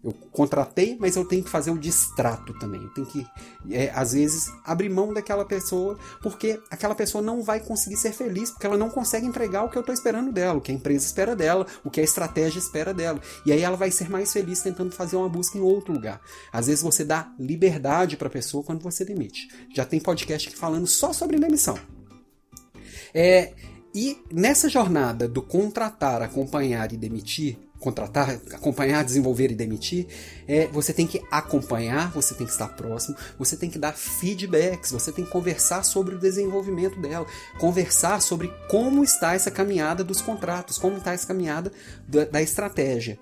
Eu 0.06 0.14
contratei, 0.32 0.96
mas 1.00 1.16
eu 1.16 1.26
tenho 1.26 1.44
que 1.44 1.50
fazer 1.50 1.72
o 1.72 1.80
distrato 1.80 2.54
também. 2.60 2.80
Eu 2.80 2.90
tenho 2.90 3.08
que, 3.08 3.26
é, 3.72 3.90
às 3.90 4.14
vezes, 4.14 4.52
abrir 4.64 4.88
mão 4.88 5.12
daquela 5.12 5.44
pessoa, 5.44 5.98
porque 6.22 6.62
aquela 6.70 6.94
pessoa 6.94 7.24
não 7.24 7.42
vai 7.42 7.60
conseguir 7.60 7.98
ser 7.98 8.12
feliz, 8.12 8.52
porque 8.52 8.68
ela 8.68 8.78
não 8.78 8.88
consegue 8.88 9.26
entregar 9.26 9.64
o 9.64 9.70
que 9.70 9.76
eu 9.76 9.80
estou 9.80 9.96
esperando 9.96 10.32
dela, 10.32 10.60
o 10.60 10.62
que 10.62 10.72
a 10.72 10.76
empresa 10.76 11.04
espera 11.04 11.36
dela, 11.36 11.66
o 11.84 11.90
que 11.90 12.00
a 12.00 12.04
estratégia 12.04 12.60
espera 12.60 12.94
dela. 12.94 13.20
E 13.48 13.52
aí 13.52 13.64
ela 13.64 13.76
vai 13.76 13.90
ser 13.90 14.08
mais 14.08 14.32
feliz 14.32 14.62
tentando 14.62 14.94
fazer 14.94 15.16
uma 15.16 15.28
busca 15.28 15.58
em 15.58 15.62
outro 15.62 15.92
lugar. 15.92 16.22
Às 16.54 16.68
vezes 16.68 16.84
você 16.84 17.04
dá 17.04 17.34
liberdade 17.40 18.16
para 18.16 18.28
a 18.28 18.32
pessoa 18.32 18.64
quando 18.64 18.84
você 18.84 19.04
demite. 19.04 19.48
Já 19.74 19.86
tem 19.86 20.00
podcast 20.00 20.48
aqui 20.48 20.56
falando 20.56 20.86
só 20.86 21.14
sobre 21.14 21.40
demissão. 21.40 21.80
É, 23.12 23.54
e 23.92 24.22
nessa 24.32 24.70
jornada 24.70 25.28
do 25.28 25.42
contratar, 25.42 26.22
acompanhar 26.22 26.92
e 26.94 26.98
demitir, 26.98 27.58
contratar, 27.86 28.42
acompanhar, 28.52 29.06
desenvolver 29.06 29.52
e 29.52 29.56
demitir, 29.56 30.08
é, 30.48 30.66
você 30.68 30.92
tem 30.92 31.06
que 31.06 31.22
acompanhar, 31.30 32.12
você 32.12 32.34
tem 32.34 32.48
que 32.48 32.52
estar 32.52 32.70
próximo, 32.70 33.16
você 33.38 33.56
tem 33.56 33.70
que 33.70 33.78
dar 33.78 33.94
feedbacks, 33.94 34.92
você 34.92 35.12
tem 35.12 35.24
que 35.24 35.30
conversar 35.30 35.84
sobre 35.84 36.16
o 36.16 36.20
desenvolvimento 36.20 37.00
dela, 37.00 37.28
conversar 37.60 38.24
sobre 38.24 38.52
como 38.68 39.04
está 39.04 39.36
essa 39.36 39.52
caminhada 39.52 40.04
dos 40.04 40.20
contratos, 40.20 40.80
como 40.80 40.98
está 40.98 41.14
essa 41.14 41.28
caminhada 41.28 41.72
da, 42.08 42.26
da 42.26 42.42
estratégia. 42.42 43.20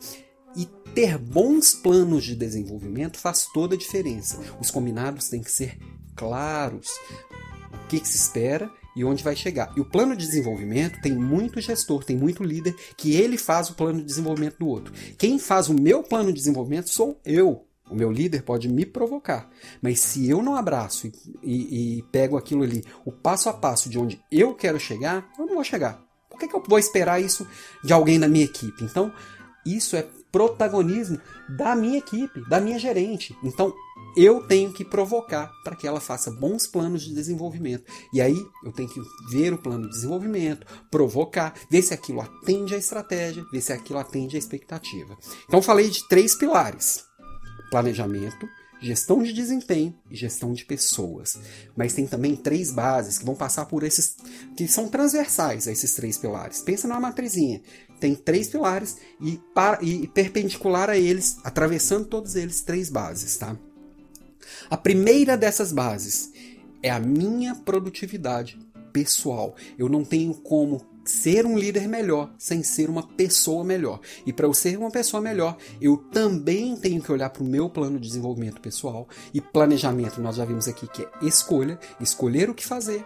E 0.55 0.65
ter 0.95 1.17
bons 1.17 1.73
planos 1.73 2.23
de 2.23 2.35
desenvolvimento 2.35 3.17
faz 3.17 3.47
toda 3.53 3.75
a 3.75 3.77
diferença. 3.77 4.39
Os 4.61 4.71
combinados 4.71 5.27
têm 5.27 5.41
que 5.41 5.51
ser 5.51 5.77
claros. 6.15 6.87
O 7.73 7.87
que, 7.87 7.99
que 7.99 8.07
se 8.07 8.15
espera 8.15 8.71
e 8.95 9.03
onde 9.03 9.23
vai 9.23 9.35
chegar. 9.35 9.71
E 9.75 9.81
o 9.81 9.85
plano 9.85 10.15
de 10.15 10.25
desenvolvimento 10.25 11.01
tem 11.01 11.13
muito 11.13 11.59
gestor, 11.61 12.03
tem 12.03 12.17
muito 12.17 12.43
líder 12.43 12.75
que 12.97 13.15
ele 13.15 13.37
faz 13.37 13.69
o 13.69 13.75
plano 13.75 13.99
de 13.99 14.05
desenvolvimento 14.05 14.57
do 14.59 14.67
outro. 14.67 14.93
Quem 15.17 15.39
faz 15.39 15.69
o 15.69 15.73
meu 15.73 16.03
plano 16.03 16.31
de 16.31 16.39
desenvolvimento 16.39 16.89
sou 16.89 17.19
eu. 17.25 17.65
O 17.89 17.95
meu 17.95 18.11
líder 18.11 18.43
pode 18.43 18.69
me 18.69 18.85
provocar, 18.85 19.49
mas 19.81 19.99
se 19.99 20.27
eu 20.27 20.41
não 20.41 20.55
abraço 20.55 21.05
e, 21.05 21.11
e, 21.43 21.97
e 21.97 22.01
pego 22.03 22.37
aquilo 22.37 22.63
ali, 22.63 22.83
o 23.05 23.11
passo 23.11 23.49
a 23.49 23.53
passo 23.53 23.89
de 23.89 23.99
onde 23.99 24.19
eu 24.31 24.55
quero 24.55 24.79
chegar, 24.79 25.29
eu 25.37 25.45
não 25.45 25.55
vou 25.55 25.63
chegar. 25.63 26.01
Por 26.29 26.39
que, 26.39 26.47
que 26.47 26.55
eu 26.55 26.63
vou 26.67 26.79
esperar 26.79 27.21
isso 27.21 27.45
de 27.83 27.93
alguém 27.93 28.19
da 28.19 28.27
minha 28.27 28.45
equipe? 28.45 28.83
Então, 28.83 29.13
isso 29.65 29.95
é 29.95 30.07
protagonismo 30.33 31.21
da 31.47 31.75
minha 31.75 31.99
equipe, 31.99 32.41
da 32.49 32.59
minha 32.59 32.79
gerente. 32.79 33.37
Então, 33.43 33.71
eu 34.17 34.45
tenho 34.47 34.73
que 34.73 34.83
provocar 34.83 35.51
para 35.63 35.75
que 35.75 35.87
ela 35.87 36.01
faça 36.01 36.31
bons 36.31 36.65
planos 36.65 37.03
de 37.03 37.13
desenvolvimento. 37.13 37.85
E 38.11 38.19
aí 38.19 38.43
eu 38.63 38.71
tenho 38.71 38.89
que 38.89 38.99
ver 39.31 39.53
o 39.53 39.57
plano 39.57 39.83
de 39.83 39.91
desenvolvimento, 39.91 40.65
provocar, 40.89 41.53
ver 41.69 41.83
se 41.83 41.93
aquilo 41.93 42.19
atende 42.19 42.73
à 42.73 42.77
estratégia, 42.77 43.45
ver 43.51 43.61
se 43.61 43.71
aquilo 43.71 43.99
atende 43.99 44.35
à 44.35 44.39
expectativa. 44.39 45.15
Então 45.47 45.61
falei 45.61 45.89
de 45.89 46.07
três 46.07 46.35
pilares: 46.35 47.05
planejamento, 47.69 48.47
gestão 48.83 49.23
de 49.23 49.31
desempenho 49.31 49.95
e 50.11 50.15
gestão 50.15 50.53
de 50.53 50.65
pessoas. 50.65 51.39
Mas 51.75 51.93
tem 51.93 52.05
também 52.05 52.35
três 52.35 52.69
bases 52.69 53.17
que 53.17 53.25
vão 53.25 53.33
passar 53.33 53.65
por 53.65 53.83
esses 53.83 54.17
que 54.57 54.67
são 54.67 54.89
transversais 54.89 55.67
a 55.67 55.71
esses 55.71 55.95
três 55.95 56.17
pilares. 56.17 56.59
Pensa 56.59 56.87
numa 56.87 56.99
matrizinha. 56.99 57.61
Tem 57.99 58.13
três 58.13 58.49
pilares 58.49 58.97
e, 59.21 59.39
para, 59.55 59.81
e 59.81 60.05
perpendicular 60.07 60.89
a 60.89 60.97
eles, 60.97 61.37
atravessando 61.43 62.05
todos 62.05 62.35
eles, 62.35 62.61
três 62.61 62.89
bases, 62.89 63.37
tá? 63.37 63.57
A 64.69 64.75
primeira 64.75 65.37
dessas 65.37 65.71
bases 65.71 66.31
é 66.81 66.89
a 66.89 66.99
minha 66.99 67.55
produtividade 67.55 68.59
pessoal. 68.91 69.55
Eu 69.77 69.87
não 69.87 70.03
tenho 70.03 70.33
como 70.33 70.81
ser 71.05 71.45
um 71.45 71.57
líder 71.57 71.87
melhor 71.87 72.31
sem 72.37 72.63
ser 72.63 72.89
uma 72.89 73.03
pessoa 73.03 73.63
melhor. 73.63 73.99
E 74.25 74.33
para 74.33 74.45
eu 74.45 74.53
ser 74.53 74.77
uma 74.77 74.91
pessoa 74.91 75.21
melhor, 75.21 75.57
eu 75.81 75.97
também 75.97 76.75
tenho 76.77 77.01
que 77.01 77.11
olhar 77.11 77.29
para 77.29 77.43
o 77.43 77.45
meu 77.45 77.69
plano 77.69 77.99
de 77.99 78.07
desenvolvimento 78.07 78.61
pessoal 78.61 79.07
e 79.33 79.41
planejamento. 79.41 80.21
Nós 80.21 80.35
já 80.35 80.45
vimos 80.45 80.67
aqui 80.67 80.87
que 80.87 81.03
é 81.03 81.09
escolha, 81.21 81.79
escolher 81.99 82.49
o 82.49 82.53
que 82.53 82.65
fazer 82.65 83.05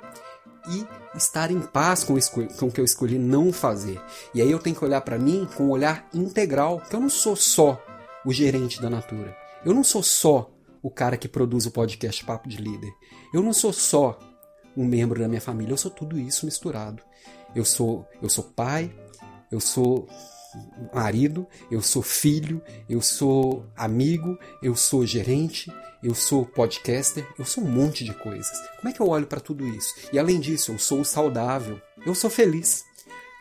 e 0.70 0.86
estar 1.18 1.50
em 1.50 1.62
paz 1.62 2.04
com, 2.04 2.16
com 2.58 2.68
o 2.68 2.72
que 2.72 2.80
eu 2.80 2.86
escolhi 2.86 3.18
não 3.18 3.52
fazer. 3.52 4.00
E 4.34 4.42
aí 4.42 4.52
eu 4.52 4.60
tenho 4.60 4.76
que 4.76 4.86
olhar 4.86 5.02
para 5.02 5.18
mim 5.18 5.48
com 5.56 5.66
um 5.66 5.72
olhar 5.72 6.08
integral, 6.14 6.82
que 6.82 6.96
eu 6.96 7.00
não 7.00 7.10
sou 7.10 7.36
só 7.36 7.82
o 8.26 8.32
gerente 8.32 8.82
da 8.82 8.90
Natura. 8.90 9.36
Eu 9.66 9.74
não 9.74 9.84
sou 9.84 10.04
só 10.04 10.52
o 10.82 10.92
cara 10.92 11.18
que 11.18 11.28
produz 11.28 11.66
o 11.66 11.72
podcast 11.72 12.24
Papo 12.24 12.48
de 12.48 12.58
Líder. 12.58 12.92
Eu 13.34 13.42
não 13.42 13.54
sou 13.54 13.74
só 13.74 14.20
um 14.76 14.86
membro 14.86 15.20
da 15.20 15.28
minha 15.28 15.42
família, 15.42 15.74
eu 15.74 15.78
sou 15.78 15.90
tudo 15.90 16.20
isso 16.20 16.46
misturado. 16.46 17.02
Eu 17.56 17.66
sou, 17.66 18.08
eu 18.22 18.30
sou 18.30 18.44
pai, 18.44 18.94
eu 19.52 19.60
sou 19.60 20.08
marido, 20.94 21.48
eu 21.70 21.82
sou 21.82 22.02
filho, 22.02 22.62
eu 22.90 23.02
sou 23.02 23.66
amigo, 23.76 24.38
eu 24.62 24.76
sou 24.76 25.06
gerente, 25.06 25.72
eu 26.04 26.14
sou 26.14 26.46
podcaster, 26.46 27.28
eu 27.38 27.46
sou 27.46 27.64
um 27.64 27.70
monte 27.70 28.04
de 28.04 28.14
coisas. 28.14 28.52
Como 28.78 28.90
é 28.90 28.94
que 28.94 29.02
eu 29.02 29.08
olho 29.08 29.28
para 29.28 29.40
tudo 29.40 29.68
isso? 29.68 29.94
E 30.12 30.20
além 30.20 30.40
disso, 30.40 30.72
eu 30.72 30.80
sou 30.80 31.04
saudável, 31.04 31.80
eu 32.06 32.14
sou 32.14 32.30
feliz. 32.30 32.86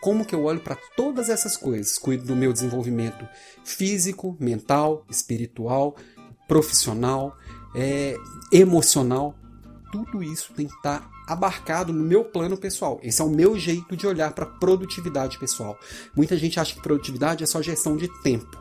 Como 0.00 0.24
que 0.24 0.34
eu 0.34 0.44
olho 0.44 0.60
para 0.60 0.76
todas 0.96 1.28
essas 1.28 1.56
coisas? 1.56 1.98
Cuido 1.98 2.24
do 2.24 2.36
meu 2.36 2.52
desenvolvimento 2.52 3.26
físico, 3.64 4.36
mental, 4.38 5.04
espiritual, 5.10 5.96
profissional, 6.46 7.36
é, 7.74 8.16
emocional, 8.52 9.34
tudo 9.96 10.22
isso 10.22 10.52
tem 10.52 10.66
que 10.66 10.74
estar 10.74 11.10
abarcado 11.26 11.90
no 11.90 12.02
meu 12.02 12.22
plano 12.22 12.56
pessoal. 12.56 13.00
Esse 13.02 13.22
é 13.22 13.24
o 13.24 13.30
meu 13.30 13.58
jeito 13.58 13.96
de 13.96 14.06
olhar 14.06 14.32
para 14.32 14.44
produtividade 14.44 15.38
pessoal. 15.38 15.78
Muita 16.14 16.36
gente 16.36 16.60
acha 16.60 16.74
que 16.74 16.82
produtividade 16.82 17.42
é 17.42 17.46
só 17.46 17.62
gestão 17.62 17.96
de 17.96 18.08
tempo. 18.22 18.58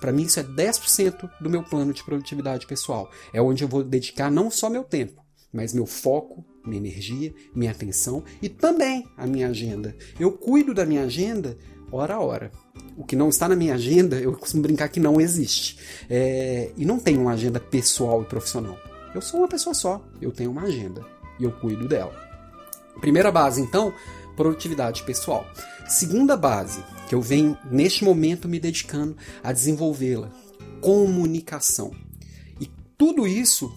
Para 0.00 0.12
mim, 0.12 0.22
isso 0.22 0.40
é 0.40 0.44
10% 0.44 1.28
do 1.40 1.50
meu 1.50 1.62
plano 1.62 1.92
de 1.92 2.02
produtividade 2.02 2.66
pessoal. 2.66 3.10
É 3.32 3.42
onde 3.42 3.64
eu 3.64 3.68
vou 3.68 3.82
dedicar 3.84 4.30
não 4.30 4.50
só 4.50 4.70
meu 4.70 4.84
tempo, 4.84 5.22
mas 5.52 5.74
meu 5.74 5.84
foco, 5.84 6.42
minha 6.64 6.80
energia, 6.80 7.34
minha 7.54 7.70
atenção 7.70 8.24
e 8.40 8.48
também 8.48 9.06
a 9.16 9.26
minha 9.26 9.48
agenda. 9.48 9.94
Eu 10.18 10.32
cuido 10.32 10.72
da 10.72 10.86
minha 10.86 11.02
agenda 11.02 11.58
hora 11.92 12.14
a 12.14 12.20
hora. 12.20 12.50
O 12.96 13.04
que 13.04 13.16
não 13.16 13.28
está 13.28 13.48
na 13.48 13.56
minha 13.56 13.74
agenda, 13.74 14.16
eu 14.16 14.32
costumo 14.32 14.62
brincar 14.62 14.88
que 14.88 15.00
não 15.00 15.20
existe. 15.20 15.78
É, 16.08 16.70
e 16.76 16.84
não 16.84 16.98
tenho 16.98 17.20
uma 17.20 17.32
agenda 17.32 17.60
pessoal 17.60 18.22
e 18.22 18.24
profissional. 18.24 18.78
Eu 19.18 19.22
sou 19.22 19.40
uma 19.40 19.48
pessoa 19.48 19.74
só, 19.74 20.00
eu 20.22 20.30
tenho 20.30 20.52
uma 20.52 20.62
agenda 20.62 21.04
e 21.40 21.42
eu 21.42 21.50
cuido 21.50 21.88
dela. 21.88 22.14
Primeira 23.00 23.32
base, 23.32 23.60
então, 23.60 23.92
produtividade 24.36 25.02
pessoal. 25.02 25.44
Segunda 25.88 26.36
base, 26.36 26.84
que 27.08 27.16
eu 27.16 27.20
venho 27.20 27.58
neste 27.68 28.04
momento 28.04 28.48
me 28.48 28.60
dedicando 28.60 29.16
a 29.42 29.50
desenvolvê-la, 29.50 30.30
comunicação. 30.80 31.90
E 32.60 32.70
tudo 32.96 33.26
isso 33.26 33.68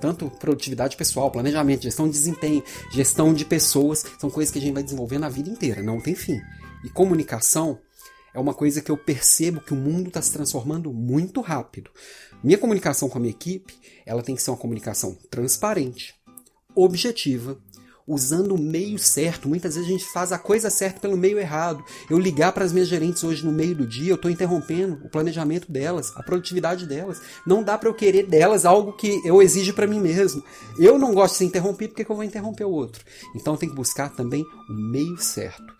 tanto 0.00 0.30
produtividade 0.30 0.96
pessoal, 0.96 1.32
planejamento, 1.32 1.82
gestão 1.82 2.06
de 2.06 2.12
desempenho, 2.12 2.62
gestão 2.92 3.34
de 3.34 3.44
pessoas, 3.44 4.04
são 4.20 4.30
coisas 4.30 4.52
que 4.52 4.58
a 4.60 4.62
gente 4.62 4.74
vai 4.74 4.84
desenvolver 4.84 5.18
na 5.18 5.28
vida 5.28 5.50
inteira, 5.50 5.82
não 5.82 6.00
tem 6.00 6.14
fim. 6.14 6.40
E 6.84 6.90
comunicação 6.90 7.80
é 8.36 8.38
uma 8.38 8.52
coisa 8.52 8.82
que 8.82 8.90
eu 8.90 8.98
percebo 8.98 9.62
que 9.62 9.72
o 9.72 9.76
mundo 9.76 10.08
está 10.08 10.20
se 10.20 10.30
transformando 10.30 10.92
muito 10.92 11.40
rápido. 11.40 11.90
Minha 12.44 12.58
comunicação 12.58 13.08
com 13.08 13.16
a 13.16 13.20
minha 13.20 13.32
equipe, 13.32 13.74
ela 14.04 14.22
tem 14.22 14.34
que 14.34 14.42
ser 14.42 14.50
uma 14.50 14.58
comunicação 14.58 15.16
transparente, 15.30 16.14
objetiva, 16.74 17.58
usando 18.06 18.54
o 18.54 18.58
meio 18.58 18.98
certo. 18.98 19.48
Muitas 19.48 19.74
vezes 19.74 19.88
a 19.88 19.92
gente 19.92 20.04
faz 20.04 20.32
a 20.32 20.38
coisa 20.38 20.68
certa 20.68 21.00
pelo 21.00 21.16
meio 21.16 21.38
errado. 21.38 21.82
Eu 22.10 22.18
ligar 22.18 22.52
para 22.52 22.62
as 22.62 22.72
minhas 22.72 22.88
gerentes 22.88 23.24
hoje 23.24 23.42
no 23.42 23.50
meio 23.50 23.74
do 23.74 23.86
dia, 23.86 24.10
eu 24.10 24.16
estou 24.16 24.30
interrompendo 24.30 25.00
o 25.02 25.08
planejamento 25.08 25.72
delas, 25.72 26.12
a 26.14 26.22
produtividade 26.22 26.86
delas. 26.86 27.22
Não 27.46 27.62
dá 27.62 27.78
para 27.78 27.88
eu 27.88 27.94
querer 27.94 28.26
delas 28.26 28.66
algo 28.66 28.92
que 28.92 29.18
eu 29.26 29.40
exijo 29.40 29.72
para 29.72 29.86
mim 29.86 29.98
mesmo. 29.98 30.44
Eu 30.78 30.98
não 30.98 31.14
gosto 31.14 31.32
de 31.32 31.38
ser 31.38 31.44
interrompido, 31.46 31.94
porque 31.94 32.10
eu 32.10 32.14
vou 32.14 32.22
interromper 32.22 32.64
o 32.64 32.70
outro? 32.70 33.02
Então 33.34 33.56
tenho 33.56 33.72
que 33.72 33.76
buscar 33.76 34.10
também 34.10 34.44
o 34.68 34.74
meio 34.74 35.16
certo. 35.16 35.74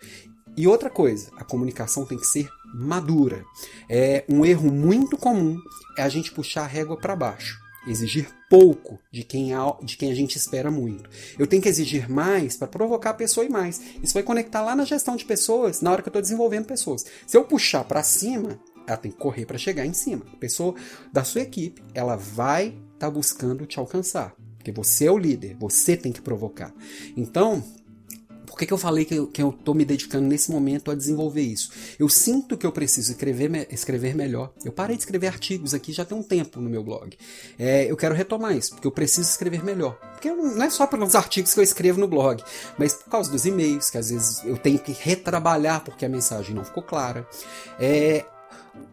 E 0.57 0.67
outra 0.67 0.89
coisa, 0.89 1.29
a 1.37 1.43
comunicação 1.43 2.03
tem 2.03 2.17
que 2.17 2.25
ser 2.25 2.49
madura. 2.73 3.45
É 3.87 4.25
um 4.27 4.43
erro 4.43 4.71
muito 4.71 5.15
comum 5.15 5.61
é 5.95 6.01
a 6.01 6.09
gente 6.09 6.31
puxar 6.31 6.63
a 6.63 6.67
régua 6.67 6.97
para 6.97 7.15
baixo, 7.15 7.59
exigir 7.87 8.27
pouco 8.49 8.99
de 9.11 9.23
quem, 9.23 9.51
de 9.83 9.97
quem 9.97 10.11
a 10.11 10.15
gente 10.15 10.35
espera 10.35 10.71
muito. 10.71 11.09
Eu 11.37 11.45
tenho 11.45 11.61
que 11.61 11.69
exigir 11.69 12.09
mais 12.09 12.57
para 12.57 12.67
provocar 12.67 13.11
a 13.11 13.15
pessoa 13.15 13.45
e 13.45 13.49
mais. 13.49 13.81
Isso 14.01 14.13
vai 14.13 14.23
conectar 14.23 14.63
lá 14.63 14.75
na 14.75 14.83
gestão 14.83 15.15
de 15.15 15.25
pessoas, 15.25 15.81
na 15.81 15.91
hora 15.91 16.01
que 16.01 16.07
eu 16.07 16.11
estou 16.11 16.21
desenvolvendo 16.21 16.65
pessoas. 16.65 17.05
Se 17.25 17.37
eu 17.37 17.43
puxar 17.43 17.83
para 17.83 18.03
cima, 18.03 18.59
ela 18.87 18.97
tem 18.97 19.11
que 19.11 19.17
correr 19.17 19.45
para 19.45 19.57
chegar 19.57 19.85
em 19.85 19.93
cima. 19.93 20.25
A 20.33 20.37
pessoa 20.37 20.73
da 21.11 21.23
sua 21.23 21.41
equipe, 21.41 21.83
ela 21.93 22.15
vai 22.15 22.67
estar 22.67 23.07
tá 23.07 23.11
buscando 23.11 23.65
te 23.65 23.77
alcançar. 23.79 24.35
Porque 24.57 24.71
você 24.71 25.05
é 25.05 25.11
o 25.11 25.17
líder, 25.17 25.55
você 25.59 25.95
tem 25.95 26.11
que 26.11 26.21
provocar. 26.21 26.73
Então, 27.15 27.63
por 28.57 28.61
que, 28.61 28.65
que 28.65 28.73
eu 28.73 28.77
falei 28.79 29.05
que 29.05 29.13
eu, 29.13 29.27
que 29.27 29.39
eu 29.39 29.51
tô 29.51 29.75
me 29.75 29.85
dedicando 29.85 30.25
nesse 30.25 30.49
momento 30.49 30.89
a 30.89 30.95
desenvolver 30.95 31.43
isso? 31.43 31.69
Eu 31.99 32.09
sinto 32.09 32.57
que 32.57 32.65
eu 32.65 32.71
preciso 32.71 33.11
escrever, 33.11 33.67
escrever 33.71 34.15
melhor. 34.15 34.51
Eu 34.65 34.71
parei 34.71 34.95
de 34.95 35.03
escrever 35.03 35.27
artigos 35.27 35.75
aqui 35.75 35.93
já 35.93 36.03
tem 36.03 36.17
um 36.17 36.23
tempo 36.23 36.59
no 36.59 36.67
meu 36.67 36.83
blog. 36.83 37.15
É, 37.59 37.85
eu 37.85 37.95
quero 37.95 38.15
retomar 38.15 38.57
isso, 38.57 38.71
porque 38.71 38.87
eu 38.87 38.91
preciso 38.91 39.29
escrever 39.29 39.63
melhor. 39.63 39.93
Porque 40.11 40.31
não 40.31 40.63
é 40.63 40.71
só 40.71 40.87
pelos 40.87 41.13
artigos 41.13 41.53
que 41.53 41.59
eu 41.59 41.63
escrevo 41.63 41.99
no 41.99 42.07
blog, 42.07 42.43
mas 42.79 42.95
por 42.95 43.11
causa 43.11 43.29
dos 43.29 43.45
e-mails, 43.45 43.91
que 43.91 43.99
às 43.99 44.09
vezes 44.09 44.43
eu 44.43 44.57
tenho 44.57 44.79
que 44.79 44.91
retrabalhar 44.91 45.83
porque 45.83 46.03
a 46.03 46.09
mensagem 46.09 46.55
não 46.55 46.65
ficou 46.65 46.81
clara. 46.81 47.27
É, 47.79 48.25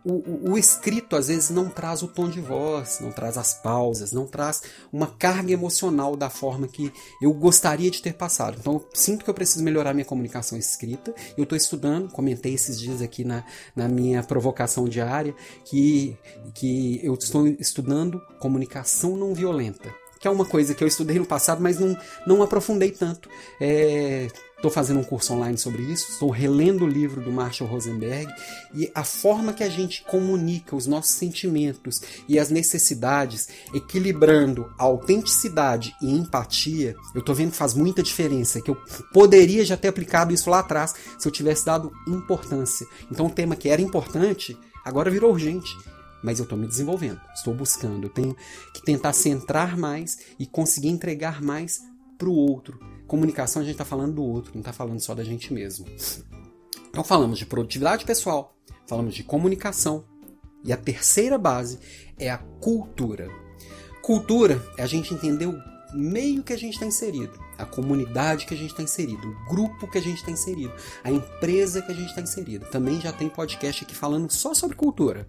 o, 0.05 0.51
o, 0.53 0.59
escrito 0.59 1.17
às 1.17 1.29
vezes 1.29 1.51
não 1.51 1.69
traz 1.69 2.03
o 2.03 2.09
tom 2.09 2.29
de 2.29 2.41
voz, 2.41 2.99
não 3.01 3.11
traz 3.11 3.39
as 3.39 3.55
pausas, 3.55 4.13
não 4.13 4.27
traz 4.27 4.63
uma 4.93 5.07
carga 5.07 5.53
emocional 5.53 6.17
da 6.17 6.29
forma 6.29 6.69
que 6.69 6.93
eu 7.23 7.33
gostaria 7.33 7.91
de 7.91 8.03
ter 8.03 8.15
passado. 8.15 8.57
Então 8.61 8.75
eu 8.75 8.89
sinto 8.93 9.25
que 9.25 9.31
eu 9.31 9.35
preciso 9.35 9.65
melhorar 9.65 9.95
minha 9.95 10.05
comunicação 10.05 10.59
escrita. 10.59 11.15
Eu 11.37 11.45
estou 11.45 11.57
estudando, 11.57 12.11
comentei 12.11 12.55
esses 12.55 12.79
dias 12.79 13.01
aqui 13.01 13.25
na, 13.25 13.45
na 13.75 13.89
minha 13.89 14.23
provocação 14.23 14.85
diária 14.85 15.35
que, 15.65 16.17
que 16.55 17.01
eu 17.03 17.15
estou 17.15 17.47
estudando 17.47 18.21
comunicação 18.39 19.17
não 19.17 19.35
violenta 19.35 19.89
que 20.25 20.29
é 20.29 20.31
uma 20.31 20.47
coisa 20.47 20.75
que 20.75 20.83
eu 20.83 20.89
estudei 20.89 21.19
no 21.19 21.27
passado, 21.27 21.63
mas 21.63 21.79
não, 21.79 21.95
não 22.27 22.43
aprofundei 22.43 22.91
tanto. 22.91 23.29
É, 23.61 24.29
Estou 24.65 24.73
fazendo 24.73 25.01
um 25.01 25.05
curso 25.05 25.35
online 25.35 25.59
sobre 25.59 25.83
isso, 25.83 26.13
estou 26.13 26.31
relendo 26.31 26.87
o 26.87 26.89
livro 26.89 27.21
do 27.21 27.31
Marshall 27.31 27.69
Rosenberg 27.69 28.33
e 28.73 28.91
a 28.95 29.05
forma 29.05 29.53
que 29.53 29.63
a 29.63 29.69
gente 29.69 30.03
comunica 30.05 30.75
os 30.75 30.87
nossos 30.87 31.11
sentimentos 31.11 32.01
e 32.27 32.39
as 32.39 32.49
necessidades, 32.49 33.47
equilibrando 33.75 34.73
a 34.79 34.85
autenticidade 34.85 35.95
e 36.01 36.11
empatia, 36.11 36.97
eu 37.15 37.19
estou 37.21 37.35
vendo 37.35 37.51
que 37.51 37.59
faz 37.59 37.75
muita 37.75 38.03
diferença, 38.03 38.59
que 38.59 38.71
eu 38.71 38.77
poderia 39.13 39.67
já 39.67 39.77
ter 39.77 39.89
aplicado 39.89 40.33
isso 40.33 40.49
lá 40.49 40.61
atrás 40.61 40.95
se 41.19 41.29
eu 41.29 41.33
tivesse 41.33 41.67
dado 41.67 41.93
importância. 42.09 42.87
Então, 43.13 43.27
o 43.27 43.31
tema 43.31 43.57
que 43.57 43.69
era 43.69 43.83
importante 43.83 44.57
agora 44.83 45.11
virou 45.11 45.31
urgente 45.31 45.77
mas 46.23 46.39
eu 46.39 46.45
estou 46.45 46.57
me 46.57 46.67
desenvolvendo, 46.67 47.21
estou 47.35 47.53
buscando, 47.53 48.07
eu 48.07 48.11
tenho 48.11 48.35
que 48.73 48.81
tentar 48.81 49.13
centrar 49.13 49.77
mais 49.77 50.17
e 50.39 50.47
conseguir 50.47 50.89
entregar 50.89 51.43
mais 51.43 51.83
para 52.17 52.31
o 52.31 52.35
outro. 52.35 52.94
Comunicação 53.07 53.63
a 53.63 53.65
gente 53.65 53.75
está 53.75 53.85
falando 53.85 54.15
do 54.15 54.25
outro, 54.25 54.53
não 54.55 54.61
está 54.61 54.73
falando 54.73 55.01
só 55.01 55.15
da 55.15 55.25
gente 55.25 55.53
mesmo. 55.53 55.87
Então 56.89 57.05
falamos 57.05 57.39
de 57.39 57.47
produtividade 57.47 58.05
pessoal, 58.05 58.57
falamos 58.87 59.15
de 59.15 59.23
comunicação 59.23 60.05
e 60.65 60.73
a 60.73 60.77
terceira 60.77 61.37
base 61.37 61.79
é 62.19 62.31
a 62.31 62.39
cultura. 62.39 63.29
Cultura 64.03 64.63
é 64.79 64.83
a 64.83 64.87
gente 64.87 65.13
entender 65.13 65.47
o 65.47 65.59
meio 65.95 66.43
que 66.43 66.53
a 66.53 66.59
gente 66.59 66.75
está 66.75 66.87
inserido, 66.87 67.39
a 67.57 67.65
comunidade 67.65 68.47
que 68.47 68.55
a 68.55 68.57
gente 68.57 68.71
está 68.71 68.83
inserido, 68.83 69.29
o 69.29 69.49
grupo 69.49 69.91
que 69.91 69.99
a 69.99 70.01
gente 70.01 70.19
está 70.19 70.31
inserido, 70.31 70.73
a 71.03 71.11
empresa 71.11 71.81
que 71.83 71.93
a 71.93 71.95
gente 71.95 72.09
está 72.09 72.21
inserido. 72.21 72.67
Também 72.71 73.01
já 73.01 73.13
tem 73.13 73.29
podcast 73.29 73.85
aqui 73.85 73.95
falando 73.95 74.31
só 74.31 74.55
sobre 74.55 74.77
cultura. 74.77 75.29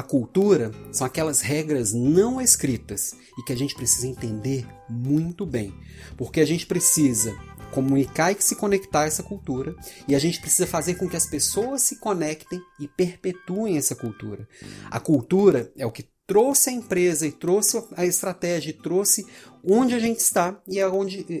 A 0.00 0.02
cultura 0.02 0.72
são 0.90 1.06
aquelas 1.06 1.42
regras 1.42 1.92
não 1.92 2.40
escritas 2.40 3.14
e 3.36 3.42
que 3.42 3.52
a 3.52 3.54
gente 3.54 3.74
precisa 3.74 4.06
entender 4.06 4.66
muito 4.88 5.44
bem, 5.44 5.74
porque 6.16 6.40
a 6.40 6.46
gente 6.46 6.64
precisa 6.64 7.38
comunicar 7.70 8.32
e 8.32 8.40
se 8.40 8.56
conectar 8.56 9.02
a 9.02 9.06
essa 9.06 9.22
cultura 9.22 9.76
e 10.08 10.14
a 10.14 10.18
gente 10.18 10.40
precisa 10.40 10.66
fazer 10.66 10.94
com 10.94 11.06
que 11.06 11.18
as 11.18 11.26
pessoas 11.26 11.82
se 11.82 11.96
conectem 11.96 12.62
e 12.80 12.88
perpetuem 12.88 13.76
essa 13.76 13.94
cultura. 13.94 14.48
A 14.90 14.98
cultura 14.98 15.70
é 15.76 15.84
o 15.84 15.92
que 15.92 16.08
trouxe 16.26 16.70
a 16.70 16.72
empresa 16.72 17.26
e 17.26 17.32
trouxe 17.32 17.84
a 17.94 18.06
estratégia 18.06 18.70
e 18.70 18.72
trouxe 18.72 19.26
onde 19.62 19.94
a 19.94 19.98
gente 19.98 20.20
está 20.20 20.58
e 20.66 20.80
é, 20.80 20.84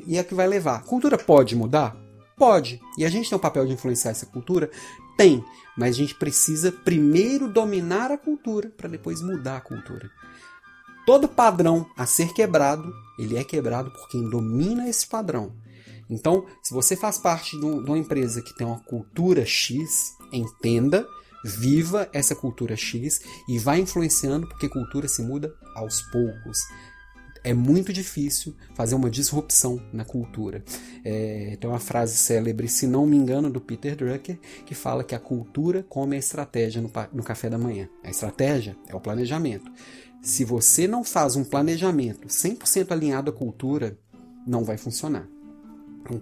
e 0.06 0.18
é 0.18 0.22
que 0.22 0.34
vai 0.34 0.46
levar. 0.46 0.80
A 0.80 0.82
cultura 0.82 1.16
pode 1.16 1.56
mudar? 1.56 1.96
Pode. 2.40 2.80
E 2.96 3.04
a 3.04 3.08
gente 3.10 3.28
tem 3.28 3.36
o 3.36 3.40
papel 3.40 3.66
de 3.66 3.74
influenciar 3.74 4.12
essa 4.12 4.24
cultura? 4.24 4.70
Tem. 5.16 5.44
Mas 5.76 5.94
a 5.94 5.98
gente 5.98 6.14
precisa 6.14 6.72
primeiro 6.72 7.48
dominar 7.48 8.10
a 8.10 8.18
cultura 8.18 8.70
para 8.76 8.88
depois 8.88 9.22
mudar 9.22 9.56
a 9.56 9.60
cultura. 9.60 10.10
Todo 11.06 11.28
padrão 11.28 11.86
a 11.96 12.06
ser 12.06 12.32
quebrado, 12.32 12.92
ele 13.18 13.36
é 13.36 13.44
quebrado 13.44 13.90
por 13.90 14.08
quem 14.08 14.28
domina 14.28 14.88
esse 14.88 15.06
padrão. 15.06 15.52
Então, 16.08 16.44
se 16.62 16.74
você 16.74 16.96
faz 16.96 17.18
parte 17.18 17.58
de 17.58 17.64
uma 17.64 17.98
empresa 17.98 18.42
que 18.42 18.54
tem 18.54 18.66
uma 18.66 18.80
cultura 18.80 19.46
X, 19.46 20.16
entenda, 20.32 21.06
viva 21.44 22.08
essa 22.12 22.34
cultura 22.34 22.76
X 22.76 23.20
e 23.48 23.58
vá 23.58 23.78
influenciando, 23.78 24.48
porque 24.48 24.68
cultura 24.68 25.08
se 25.08 25.22
muda 25.22 25.54
aos 25.74 26.02
poucos 26.02 26.58
é 27.42 27.54
muito 27.54 27.92
difícil 27.92 28.54
fazer 28.74 28.94
uma 28.94 29.10
disrupção 29.10 29.80
na 29.92 30.04
cultura. 30.04 30.62
É, 31.04 31.56
tem 31.60 31.68
uma 31.68 31.80
frase 31.80 32.16
célebre, 32.16 32.68
se 32.68 32.86
não 32.86 33.06
me 33.06 33.16
engano, 33.16 33.50
do 33.50 33.60
Peter 33.60 33.96
Drucker, 33.96 34.38
que 34.66 34.74
fala 34.74 35.04
que 35.04 35.14
a 35.14 35.18
cultura 35.18 35.84
come 35.88 36.16
a 36.16 36.18
estratégia 36.18 36.82
no, 36.82 36.90
no 37.12 37.22
café 37.22 37.48
da 37.48 37.58
manhã. 37.58 37.88
A 38.04 38.10
estratégia 38.10 38.76
é 38.88 38.94
o 38.94 39.00
planejamento. 39.00 39.70
Se 40.22 40.44
você 40.44 40.86
não 40.86 41.02
faz 41.02 41.34
um 41.34 41.44
planejamento 41.44 42.28
100% 42.28 42.92
alinhado 42.92 43.30
à 43.30 43.32
cultura, 43.32 43.98
não 44.46 44.64
vai 44.64 44.76
funcionar. 44.76 45.26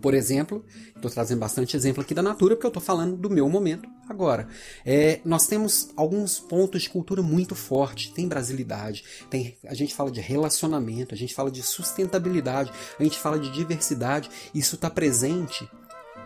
Por 0.02 0.12
exemplo, 0.12 0.64
estou 0.94 1.10
trazendo 1.10 1.38
bastante 1.38 1.76
exemplo 1.76 2.02
aqui 2.02 2.12
da 2.12 2.22
Natura, 2.22 2.54
porque 2.54 2.66
eu 2.66 2.70
estou 2.70 2.82
falando 2.82 3.16
do 3.16 3.30
meu 3.30 3.48
momento 3.48 3.88
agora. 4.08 4.48
É, 4.84 5.20
nós 5.24 5.46
temos 5.46 5.90
alguns 5.96 6.38
pontos 6.38 6.82
de 6.82 6.90
cultura 6.90 7.22
muito 7.22 7.54
forte, 7.54 8.12
tem 8.12 8.28
brasilidade, 8.28 9.04
tem, 9.30 9.56
a 9.66 9.74
gente 9.74 9.94
fala 9.94 10.10
de 10.10 10.20
relacionamento, 10.20 11.14
a 11.14 11.18
gente 11.18 11.34
fala 11.34 11.50
de 11.50 11.62
sustentabilidade, 11.62 12.72
a 12.98 13.02
gente 13.02 13.18
fala 13.18 13.38
de 13.38 13.50
diversidade, 13.50 14.28
isso 14.54 14.74
está 14.74 14.90
presente 14.90 15.68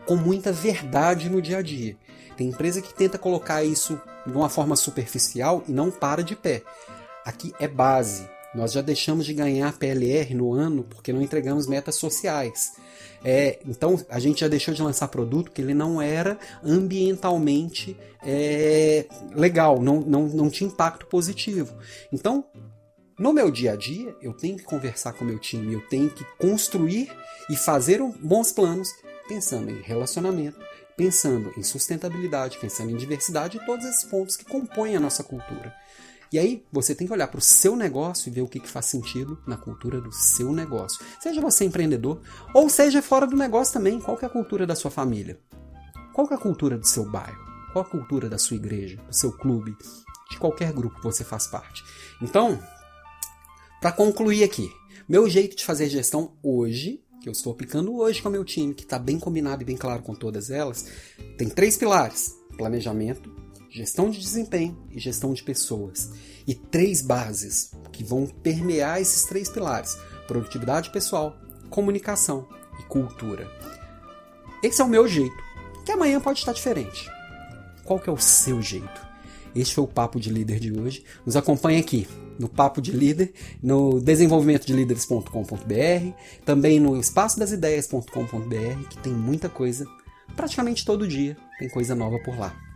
com 0.06 0.16
muita 0.16 0.52
verdade 0.52 1.28
no 1.28 1.40
dia 1.40 1.58
a 1.58 1.62
dia. 1.62 1.96
Tem 2.36 2.48
empresa 2.48 2.82
que 2.82 2.94
tenta 2.94 3.18
colocar 3.18 3.62
isso 3.62 4.00
de 4.26 4.32
uma 4.32 4.48
forma 4.48 4.76
superficial 4.76 5.62
e 5.68 5.72
não 5.72 5.90
para 5.90 6.24
de 6.24 6.34
pé. 6.34 6.62
Aqui 7.24 7.52
é 7.60 7.68
base. 7.68 8.28
Nós 8.54 8.72
já 8.72 8.82
deixamos 8.82 9.24
de 9.24 9.32
ganhar 9.32 9.72
PLR 9.78 10.34
no 10.34 10.52
ano 10.52 10.84
porque 10.84 11.12
não 11.12 11.22
entregamos 11.22 11.66
metas 11.66 11.96
sociais. 11.96 12.72
É, 13.24 13.60
então 13.66 13.98
a 14.08 14.18
gente 14.18 14.40
já 14.40 14.48
deixou 14.48 14.74
de 14.74 14.82
lançar 14.82 15.08
produto 15.08 15.52
que 15.52 15.62
ele 15.62 15.74
não 15.74 16.02
era 16.02 16.38
ambientalmente 16.64 17.96
é, 18.24 19.06
legal, 19.34 19.80
não, 19.80 20.00
não, 20.00 20.26
não 20.28 20.50
tinha 20.50 20.68
impacto 20.68 21.06
positivo. 21.06 21.74
Então, 22.12 22.44
no 23.18 23.32
meu 23.32 23.50
dia 23.50 23.72
a 23.72 23.76
dia, 23.76 24.16
eu 24.20 24.32
tenho 24.32 24.56
que 24.56 24.64
conversar 24.64 25.12
com 25.12 25.24
o 25.24 25.28
meu 25.28 25.38
time, 25.38 25.74
eu 25.74 25.80
tenho 25.88 26.10
que 26.10 26.24
construir 26.38 27.10
e 27.48 27.56
fazer 27.56 28.00
bons 28.20 28.50
planos 28.50 28.88
pensando 29.28 29.70
em 29.70 29.80
relacionamento, 29.80 30.58
pensando 30.96 31.52
em 31.56 31.62
sustentabilidade, 31.62 32.58
pensando 32.58 32.90
em 32.90 32.96
diversidade 32.96 33.56
e 33.56 33.66
todos 33.66 33.84
esses 33.86 34.04
pontos 34.04 34.36
que 34.36 34.44
compõem 34.44 34.96
a 34.96 35.00
nossa 35.00 35.22
cultura. 35.22 35.72
E 36.32 36.38
aí 36.38 36.64
você 36.72 36.94
tem 36.94 37.06
que 37.06 37.12
olhar 37.12 37.28
para 37.28 37.38
o 37.38 37.42
seu 37.42 37.76
negócio 37.76 38.28
e 38.28 38.32
ver 38.32 38.40
o 38.40 38.48
que, 38.48 38.58
que 38.58 38.68
faz 38.68 38.86
sentido 38.86 39.38
na 39.46 39.56
cultura 39.56 40.00
do 40.00 40.10
seu 40.10 40.50
negócio. 40.52 41.04
Seja 41.20 41.40
você 41.40 41.64
empreendedor 41.64 42.22
ou 42.54 42.70
seja 42.70 43.02
fora 43.02 43.26
do 43.26 43.36
negócio 43.36 43.74
também. 43.74 44.00
Qual 44.00 44.18
é 44.20 44.24
a 44.24 44.30
cultura 44.30 44.66
da 44.66 44.74
sua 44.74 44.90
família? 44.90 45.38
Qual 46.14 46.26
é 46.30 46.34
a 46.34 46.38
cultura 46.38 46.78
do 46.78 46.86
seu 46.86 47.04
bairro? 47.04 47.38
Qual 47.72 47.84
a 47.84 47.88
cultura 47.88 48.28
da 48.28 48.38
sua 48.38 48.56
igreja, 48.56 48.96
do 48.96 49.14
seu 49.14 49.32
clube, 49.32 49.76
de 50.30 50.38
qualquer 50.38 50.72
grupo 50.72 50.96
que 50.96 51.04
você 51.04 51.22
faz 51.22 51.46
parte? 51.46 51.84
Então, 52.22 52.58
para 53.80 53.92
concluir 53.92 54.44
aqui, 54.44 54.70
meu 55.08 55.28
jeito 55.28 55.56
de 55.56 55.64
fazer 55.64 55.88
gestão 55.88 56.32
hoje, 56.42 57.02
que 57.20 57.28
eu 57.28 57.32
estou 57.32 57.52
aplicando 57.52 57.94
hoje 57.96 58.22
com 58.22 58.28
o 58.28 58.32
meu 58.32 58.44
time, 58.44 58.74
que 58.74 58.84
está 58.84 58.98
bem 58.98 59.18
combinado 59.18 59.62
e 59.62 59.64
bem 59.64 59.76
claro 59.76 60.02
com 60.02 60.14
todas 60.14 60.50
elas, 60.50 60.86
tem 61.36 61.48
três 61.48 61.76
pilares: 61.76 62.36
planejamento, 62.56 63.34
gestão 63.72 64.10
de 64.10 64.20
desempenho 64.20 64.76
e 64.90 65.00
gestão 65.00 65.32
de 65.32 65.42
pessoas. 65.42 66.10
E 66.46 66.54
três 66.54 67.00
bases 67.00 67.72
que 67.90 68.04
vão 68.04 68.26
permear 68.26 69.00
esses 69.00 69.24
três 69.24 69.48
pilares: 69.48 69.96
produtividade 70.28 70.90
pessoal, 70.90 71.34
comunicação 71.70 72.46
e 72.78 72.82
cultura. 72.84 73.50
Esse 74.62 74.82
é 74.82 74.84
o 74.84 74.88
meu 74.88 75.08
jeito, 75.08 75.34
que 75.84 75.90
amanhã 75.90 76.20
pode 76.20 76.38
estar 76.40 76.52
diferente. 76.52 77.10
Qual 77.84 77.98
que 77.98 78.08
é 78.08 78.12
o 78.12 78.18
seu 78.18 78.62
jeito? 78.62 79.10
Este 79.54 79.74
foi 79.74 79.84
o 79.84 79.88
Papo 79.88 80.18
de 80.20 80.30
Líder 80.30 80.58
de 80.60 80.72
hoje. 80.72 81.04
Nos 81.26 81.36
acompanhe 81.36 81.80
aqui 81.80 82.08
no 82.38 82.48
Papo 82.48 82.80
de 82.80 82.92
Líder, 82.92 83.34
no 83.62 84.00
desenvolvimentodelíderes.com.br, 84.00 86.14
também 86.44 86.80
no 86.80 86.98
espaçodasideias.com.br, 86.98 88.88
que 88.88 88.96
tem 88.98 89.12
muita 89.12 89.50
coisa, 89.50 89.86
praticamente 90.34 90.82
todo 90.84 91.06
dia 91.06 91.36
tem 91.58 91.68
coisa 91.68 91.94
nova 91.94 92.18
por 92.20 92.36
lá. 92.38 92.71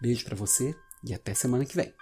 Beijo 0.00 0.24
para 0.24 0.36
você 0.36 0.74
e 1.02 1.14
até 1.14 1.34
semana 1.34 1.64
que 1.64 1.76
vem. 1.76 1.94